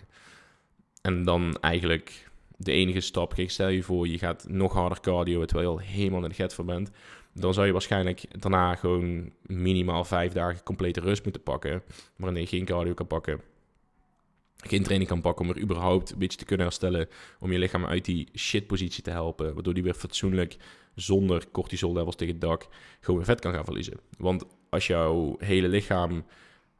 En 1.02 1.24
dan 1.24 1.56
eigenlijk 1.60 2.30
de 2.56 2.72
enige 2.72 3.00
stap, 3.00 3.34
kijk, 3.34 3.50
stel 3.50 3.68
je 3.68 3.82
voor, 3.82 4.08
je 4.08 4.18
gaat 4.18 4.48
nog 4.48 4.72
harder 4.72 5.00
cardio, 5.00 5.44
terwijl 5.44 5.70
je 5.70 5.76
al 5.76 5.86
helemaal 5.86 6.22
in 6.22 6.28
de 6.28 6.34
get 6.34 6.54
voor 6.54 6.64
bent. 6.64 6.90
Dan 7.40 7.54
zou 7.54 7.66
je 7.66 7.72
waarschijnlijk 7.72 8.40
daarna 8.40 8.74
gewoon 8.74 9.32
minimaal 9.42 10.04
vijf 10.04 10.32
dagen 10.32 10.62
complete 10.62 11.00
rust 11.00 11.22
moeten 11.22 11.42
pakken. 11.42 11.82
Waarin 12.16 12.40
je 12.40 12.46
geen 12.46 12.64
cardio 12.64 12.94
kan 12.94 13.06
pakken 13.06 13.40
geen 14.66 14.82
training 14.82 15.10
kan 15.10 15.20
pakken 15.20 15.44
om 15.44 15.50
er 15.50 15.60
überhaupt 15.60 16.10
een 16.10 16.18
beetje 16.18 16.38
te 16.38 16.44
kunnen 16.44 16.66
herstellen. 16.66 17.08
Om 17.40 17.52
je 17.52 17.58
lichaam 17.58 17.86
uit 17.86 18.04
die 18.04 18.28
shitpositie 18.34 19.02
te 19.02 19.10
helpen. 19.10 19.54
Waardoor 19.54 19.74
die 19.74 19.82
weer 19.82 19.94
fatsoenlijk, 19.94 20.56
zonder 20.94 21.50
cortisol 21.52 21.92
levels 21.92 22.16
tegen 22.16 22.34
het 22.34 22.42
dak, 22.42 22.66
gewoon 23.00 23.24
vet 23.24 23.40
kan 23.40 23.54
gaan 23.54 23.64
verliezen. 23.64 24.00
Want 24.18 24.44
als 24.68 24.86
jouw 24.86 25.36
hele 25.38 25.68
lichaam 25.68 26.24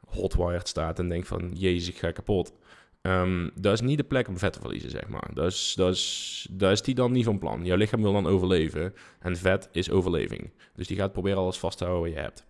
hotwired 0.05 0.67
staat 0.67 0.99
en 0.99 1.09
denkt 1.09 1.27
van, 1.27 1.51
jezus, 1.53 1.89
ik 1.89 1.97
ga 1.97 2.11
kapot. 2.11 2.53
Um, 3.01 3.51
dat 3.55 3.73
is 3.73 3.81
niet 3.81 3.97
de 3.97 4.03
plek 4.03 4.27
om 4.27 4.37
vet 4.37 4.53
te 4.53 4.59
verliezen, 4.59 4.89
zeg 4.89 5.07
maar. 5.07 5.29
Dat 5.33 5.45
is, 5.45 5.73
dat, 5.75 5.93
is, 5.93 6.47
dat 6.51 6.71
is 6.71 6.81
die 6.81 6.95
dan 6.95 7.11
niet 7.11 7.25
van 7.25 7.39
plan. 7.39 7.65
Jouw 7.65 7.77
lichaam 7.77 8.01
wil 8.01 8.13
dan 8.13 8.27
overleven 8.27 8.93
en 9.19 9.37
vet 9.37 9.69
is 9.71 9.89
overleving. 9.89 10.51
Dus 10.75 10.87
die 10.87 10.97
gaat 10.97 11.11
proberen 11.11 11.37
alles 11.37 11.57
vast 11.57 11.77
te 11.77 11.83
houden 11.83 12.05
wat 12.05 12.17
je 12.17 12.23
hebt 12.23 12.47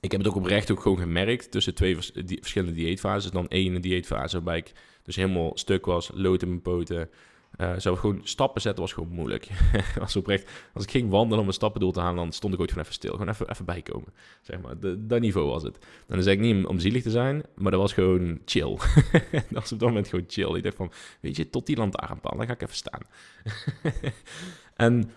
ik 0.00 0.10
heb 0.10 0.20
het 0.20 0.28
ook 0.28 0.36
oprecht 0.36 0.70
ook 0.70 0.80
gewoon 0.80 0.98
gemerkt 0.98 1.50
tussen 1.50 1.74
twee 1.74 1.96
verschillende 1.96 2.74
dieetfases. 2.74 3.30
Dan 3.30 3.48
één 3.48 3.80
dieetfase 3.80 4.34
waarbij 4.34 4.58
ik 4.58 4.72
dus 5.02 5.16
helemaal 5.16 5.50
stuk 5.54 5.86
was, 5.86 6.10
lood 6.14 6.42
in 6.42 6.48
mijn 6.48 6.62
poten. 6.62 7.10
Uh, 7.58 7.78
zo 7.78 7.96
gewoon 7.96 8.20
stappen 8.22 8.60
zetten 8.60 8.82
was 8.82 8.92
gewoon 8.92 9.08
moeilijk. 9.08 9.48
was 9.98 10.16
oprecht, 10.16 10.50
als 10.74 10.84
ik 10.84 10.90
ging 10.90 11.10
wandelen 11.10 11.38
om 11.38 11.44
mijn 11.44 11.56
stappendoel 11.56 11.92
te 11.92 12.00
halen, 12.00 12.16
dan 12.16 12.32
stond 12.32 12.54
ik 12.54 12.60
ooit 12.60 12.68
gewoon 12.68 12.84
even 12.84 12.96
stil. 12.96 13.12
Gewoon 13.12 13.28
even, 13.28 13.50
even 13.50 13.64
bijkomen. 13.64 14.12
Zeg 14.42 14.60
maar, 14.60 14.78
de, 14.78 15.06
dat 15.06 15.20
niveau 15.20 15.48
was 15.48 15.62
het. 15.62 15.78
Dan 16.06 16.22
zeg 16.22 16.34
ik 16.34 16.40
niet 16.40 16.66
om 16.66 16.78
zielig 16.78 17.02
te 17.02 17.10
zijn, 17.10 17.42
maar 17.54 17.70
dat 17.70 17.80
was 17.80 17.92
gewoon 17.92 18.40
chill. 18.44 18.76
dat 19.32 19.44
was 19.50 19.72
op 19.72 19.78
dat 19.78 19.88
moment 19.88 20.08
gewoon 20.08 20.24
chill. 20.28 20.54
Ik 20.54 20.62
dacht 20.62 20.76
van, 20.76 20.92
weet 21.20 21.36
je, 21.36 21.50
tot 21.50 21.66
die 21.66 21.76
lantaarnpaal, 21.76 22.36
dan 22.36 22.46
ga 22.46 22.52
ik 22.52 22.62
even 22.62 22.74
staan. 22.74 23.02
en 24.76 25.10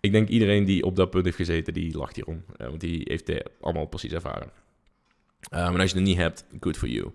ik 0.00 0.12
denk 0.12 0.28
iedereen 0.28 0.64
die 0.64 0.84
op 0.84 0.96
dat 0.96 1.10
punt 1.10 1.24
heeft 1.24 1.36
gezeten, 1.36 1.74
die 1.74 1.96
lacht 1.96 2.16
hierom. 2.16 2.44
Uh, 2.60 2.66
want 2.66 2.80
die 2.80 3.00
heeft 3.04 3.26
het 3.26 3.50
allemaal 3.60 3.86
precies 3.86 4.12
ervaren. 4.12 4.50
Uh, 5.52 5.70
maar 5.70 5.80
als 5.80 5.90
je 5.90 5.96
het 5.96 6.06
niet 6.06 6.16
hebt, 6.16 6.46
good 6.60 6.76
for 6.76 6.88
you. 6.88 7.10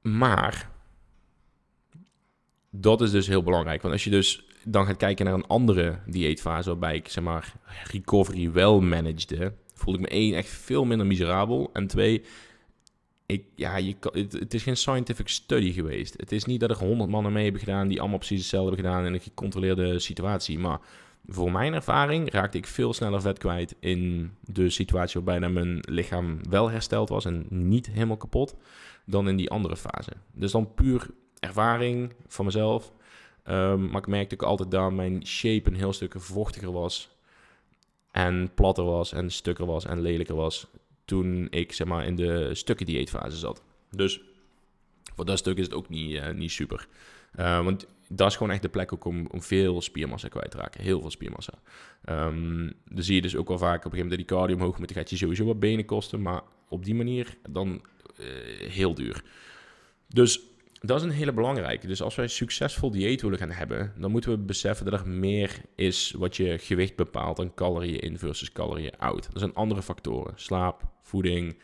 Maar 0.00 0.70
dat 2.76 3.00
is 3.00 3.10
dus 3.10 3.26
heel 3.26 3.42
belangrijk. 3.42 3.82
Want 3.82 3.94
als 3.94 4.04
je 4.04 4.10
dus 4.10 4.44
dan 4.64 4.86
gaat 4.86 4.96
kijken 4.96 5.24
naar 5.24 5.34
een 5.34 5.46
andere 5.46 5.98
dieetfase, 6.06 6.68
waarbij 6.68 6.94
ik 6.94 7.08
zeg 7.08 7.24
maar 7.24 7.54
recovery 7.90 8.52
wel 8.52 8.80
managede, 8.80 9.52
voelde 9.72 9.98
ik 9.98 10.04
me 10.04 10.10
één 10.10 10.34
echt 10.34 10.48
veel 10.48 10.84
minder 10.84 11.06
miserabel. 11.06 11.70
En 11.72 11.86
twee, 11.86 12.22
ik, 13.26 13.44
ja, 13.54 13.76
je, 13.76 13.94
het, 14.12 14.32
het, 14.32 14.54
is 14.54 14.62
geen 14.62 14.76
scientific 14.76 15.28
study 15.28 15.72
geweest. 15.72 16.14
Het 16.16 16.32
is 16.32 16.44
niet 16.44 16.60
dat 16.60 16.70
er 16.70 16.76
honderd 16.76 17.10
mannen 17.10 17.32
mee 17.32 17.42
hebben 17.42 17.60
gedaan 17.60 17.88
die 17.88 18.00
allemaal 18.00 18.18
precies 18.18 18.38
hetzelfde 18.38 18.68
hebben 18.68 18.90
gedaan 18.90 19.06
in 19.06 19.14
een 19.14 19.20
gecontroleerde 19.20 19.98
situatie. 19.98 20.58
Maar 20.58 20.80
voor 21.26 21.52
mijn 21.52 21.74
ervaring 21.74 22.32
raakte 22.32 22.58
ik 22.58 22.66
veel 22.66 22.92
sneller 22.92 23.20
vet 23.20 23.38
kwijt 23.38 23.74
in 23.80 24.32
de 24.40 24.70
situatie 24.70 25.20
waarbij 25.20 25.50
mijn 25.50 25.78
lichaam 25.80 26.38
wel 26.48 26.70
hersteld 26.70 27.08
was 27.08 27.24
en 27.24 27.46
niet 27.48 27.86
helemaal 27.86 28.16
kapot, 28.16 28.54
dan 29.06 29.28
in 29.28 29.36
die 29.36 29.50
andere 29.50 29.76
fase. 29.76 30.12
Dus 30.32 30.52
dan 30.52 30.74
puur 30.74 31.10
ervaring 31.44 32.12
van 32.26 32.44
mezelf. 32.44 32.92
Um, 33.48 33.90
maar 33.90 34.00
ik 34.00 34.06
merkte 34.06 34.34
ook 34.34 34.42
altijd 34.42 34.70
dat 34.70 34.92
mijn 34.92 35.26
shape 35.26 35.70
een 35.70 35.76
heel 35.76 35.92
stuk 35.92 36.14
vochtiger 36.16 36.72
was. 36.72 37.08
En 38.10 38.50
platter 38.54 38.84
was 38.84 39.12
en 39.12 39.30
stukker 39.30 39.66
was 39.66 39.84
en 39.84 40.00
lelijker 40.00 40.34
was 40.34 40.66
toen 41.04 41.46
ik 41.50 41.72
zeg 41.72 41.86
maar 41.86 42.06
in 42.06 42.16
de 42.16 42.54
stukken 42.54 42.86
dieetfase 42.86 43.36
zat. 43.36 43.62
Dus 43.90 44.20
voor 45.14 45.24
dat 45.24 45.38
stuk 45.38 45.56
is 45.56 45.64
het 45.64 45.74
ook 45.74 45.88
niet, 45.88 46.10
uh, 46.10 46.30
niet 46.30 46.50
super. 46.50 46.88
Uh, 47.38 47.64
want 47.64 47.86
dat 48.08 48.30
is 48.30 48.36
gewoon 48.36 48.52
echt 48.52 48.62
de 48.62 48.68
plek 48.68 48.92
ook 48.92 49.04
om, 49.04 49.26
om 49.30 49.42
veel 49.42 49.82
spiermassa 49.82 50.28
kwijt 50.28 50.50
te 50.50 50.56
raken. 50.56 50.82
Heel 50.82 51.00
veel 51.00 51.10
spiermassa. 51.10 51.52
Um, 52.08 52.72
dan 52.88 53.02
zie 53.02 53.14
je 53.14 53.22
dus 53.22 53.36
ook 53.36 53.48
wel 53.48 53.58
vaak 53.58 53.84
op 53.84 53.84
een 53.84 53.90
gegeven 53.90 54.08
moment 54.08 54.18
dat 54.18 54.28
die 54.28 54.38
cardio 54.38 54.56
omhoog 54.56 54.78
moet. 54.78 54.88
Dan 54.88 54.96
gaat 54.96 55.10
je 55.10 55.16
sowieso 55.16 55.44
wat 55.44 55.60
benen 55.60 55.84
kosten. 55.84 56.22
Maar 56.22 56.42
op 56.68 56.84
die 56.84 56.94
manier 56.94 57.36
dan 57.50 57.82
uh, 58.20 58.26
heel 58.70 58.94
duur. 58.94 59.24
Dus 60.08 60.40
dat 60.86 60.96
is 60.96 61.02
een 61.02 61.10
hele 61.10 61.32
belangrijke. 61.32 61.86
Dus 61.86 62.02
als 62.02 62.14
wij 62.14 62.26
succesvol 62.28 62.90
dieet 62.90 63.22
willen 63.22 63.38
gaan 63.38 63.50
hebben, 63.50 63.92
dan 63.98 64.10
moeten 64.10 64.30
we 64.30 64.38
beseffen 64.38 64.90
dat 64.90 65.00
er 65.00 65.08
meer 65.08 65.60
is 65.74 66.14
wat 66.18 66.36
je 66.36 66.58
gewicht 66.58 66.96
bepaalt 66.96 67.36
dan 67.36 67.54
calorieën 67.54 68.00
in 68.00 68.18
versus 68.18 68.52
calorieën 68.52 68.98
out. 68.98 69.28
Dat 69.32 69.38
zijn 69.38 69.54
andere 69.54 69.82
factoren. 69.82 70.32
Slaap, 70.36 70.82
voeding, 71.02 71.58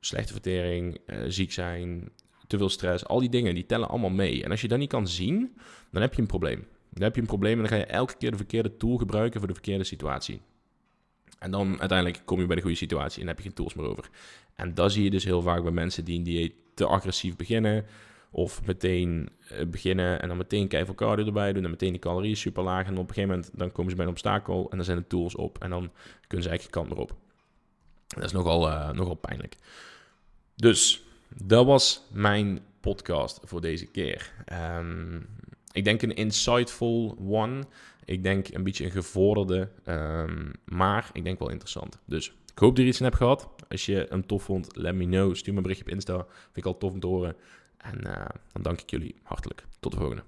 slechte 0.00 0.32
vertering, 0.32 0.98
uh, 1.06 1.16
ziek 1.28 1.52
zijn, 1.52 2.10
te 2.46 2.58
veel 2.58 2.68
stress. 2.68 3.06
Al 3.06 3.20
die 3.20 3.28
dingen, 3.28 3.54
die 3.54 3.66
tellen 3.66 3.88
allemaal 3.88 4.10
mee. 4.10 4.44
En 4.44 4.50
als 4.50 4.60
je 4.60 4.68
dat 4.68 4.78
niet 4.78 4.88
kan 4.88 5.08
zien, 5.08 5.56
dan 5.90 6.02
heb 6.02 6.14
je 6.14 6.20
een 6.20 6.26
probleem. 6.26 6.66
Dan 6.90 7.02
heb 7.02 7.14
je 7.14 7.20
een 7.20 7.26
probleem 7.26 7.52
en 7.52 7.58
dan 7.58 7.68
ga 7.68 7.76
je 7.76 7.84
elke 7.84 8.16
keer 8.16 8.30
de 8.30 8.36
verkeerde 8.36 8.76
tool 8.76 8.96
gebruiken 8.96 9.38
voor 9.38 9.48
de 9.48 9.54
verkeerde 9.54 9.84
situatie. 9.84 10.40
En 11.38 11.50
dan 11.50 11.80
uiteindelijk 11.80 12.22
kom 12.24 12.40
je 12.40 12.46
bij 12.46 12.56
de 12.56 12.62
goede 12.62 12.76
situatie 12.76 13.22
en 13.22 13.28
heb 13.28 13.36
je 13.36 13.42
geen 13.42 13.54
tools 13.54 13.74
meer 13.74 13.86
over. 13.86 14.08
En 14.54 14.74
dat 14.74 14.92
zie 14.92 15.04
je 15.04 15.10
dus 15.10 15.24
heel 15.24 15.42
vaak 15.42 15.62
bij 15.62 15.72
mensen 15.72 16.04
die 16.04 16.18
een 16.18 16.22
dieet 16.22 16.52
te 16.74 16.86
agressief 16.86 17.36
beginnen 17.36 17.86
of 18.30 18.66
meteen 18.66 19.28
uh, 19.52 19.66
beginnen 19.66 20.22
en 20.22 20.28
dan 20.28 20.36
meteen 20.36 20.68
keihard 20.68 20.96
cardio 20.96 21.26
erbij 21.26 21.52
doen 21.52 21.64
en 21.64 21.70
meteen 21.70 21.90
die 21.90 22.00
calorieën 22.00 22.36
super 22.36 22.62
laag. 22.62 22.86
En 22.86 22.92
op 22.92 23.08
een 23.08 23.14
gegeven 23.14 23.28
moment 23.28 23.50
dan 23.54 23.72
komen 23.72 23.90
ze 23.90 23.96
bij 23.96 24.04
een 24.04 24.12
obstakel 24.12 24.70
en 24.70 24.76
dan 24.76 24.86
zijn 24.86 24.98
de 24.98 25.06
tools 25.06 25.34
op 25.36 25.58
en 25.58 25.70
dan 25.70 25.90
kunnen 26.26 26.42
ze 26.42 26.48
eigenlijk 26.48 26.70
kant 26.70 26.90
erop. 26.90 27.16
Dat 28.06 28.24
is 28.24 28.32
nogal, 28.32 28.68
uh, 28.68 28.90
nogal 28.90 29.14
pijnlijk. 29.14 29.56
Dus 30.56 31.04
dat 31.28 31.66
was 31.66 32.06
mijn 32.12 32.60
podcast 32.80 33.40
voor 33.42 33.60
deze 33.60 33.86
keer. 33.86 34.32
Um, 34.78 35.26
ik 35.72 35.84
denk 35.84 36.02
een 36.02 36.14
insightful 36.14 37.18
one. 37.28 37.62
Ik 38.04 38.22
denk 38.22 38.48
een 38.48 38.62
beetje 38.62 38.84
een 38.84 38.90
gevorderde, 38.90 39.68
um, 39.86 40.52
maar 40.64 41.10
ik 41.12 41.24
denk 41.24 41.38
wel 41.38 41.50
interessant. 41.50 41.98
Dus 42.04 42.28
ik 42.52 42.58
hoop 42.58 42.68
dat 42.68 42.76
je 42.76 42.82
er 42.82 42.88
iets 42.88 42.98
aan 42.98 43.06
hebt 43.06 43.16
gehad. 43.16 43.48
Als 43.68 43.86
je 43.86 44.06
hem 44.08 44.26
tof 44.26 44.42
vond, 44.42 44.76
let 44.76 44.94
me 44.94 45.04
know. 45.04 45.34
Stuur 45.34 45.52
me 45.52 45.56
een 45.56 45.62
berichtje 45.62 45.86
op 45.86 45.92
Insta. 45.92 46.14
Vind 46.14 46.56
ik 46.56 46.64
al 46.64 46.78
tof 46.78 46.92
om 46.92 47.00
te 47.00 47.06
horen. 47.06 47.36
En 47.82 48.06
uh, 48.06 48.24
dan 48.52 48.62
dank 48.62 48.80
ik 48.80 48.90
jullie 48.90 49.20
hartelijk. 49.22 49.64
Tot 49.80 49.92
de 49.92 49.98
volgende. 49.98 50.22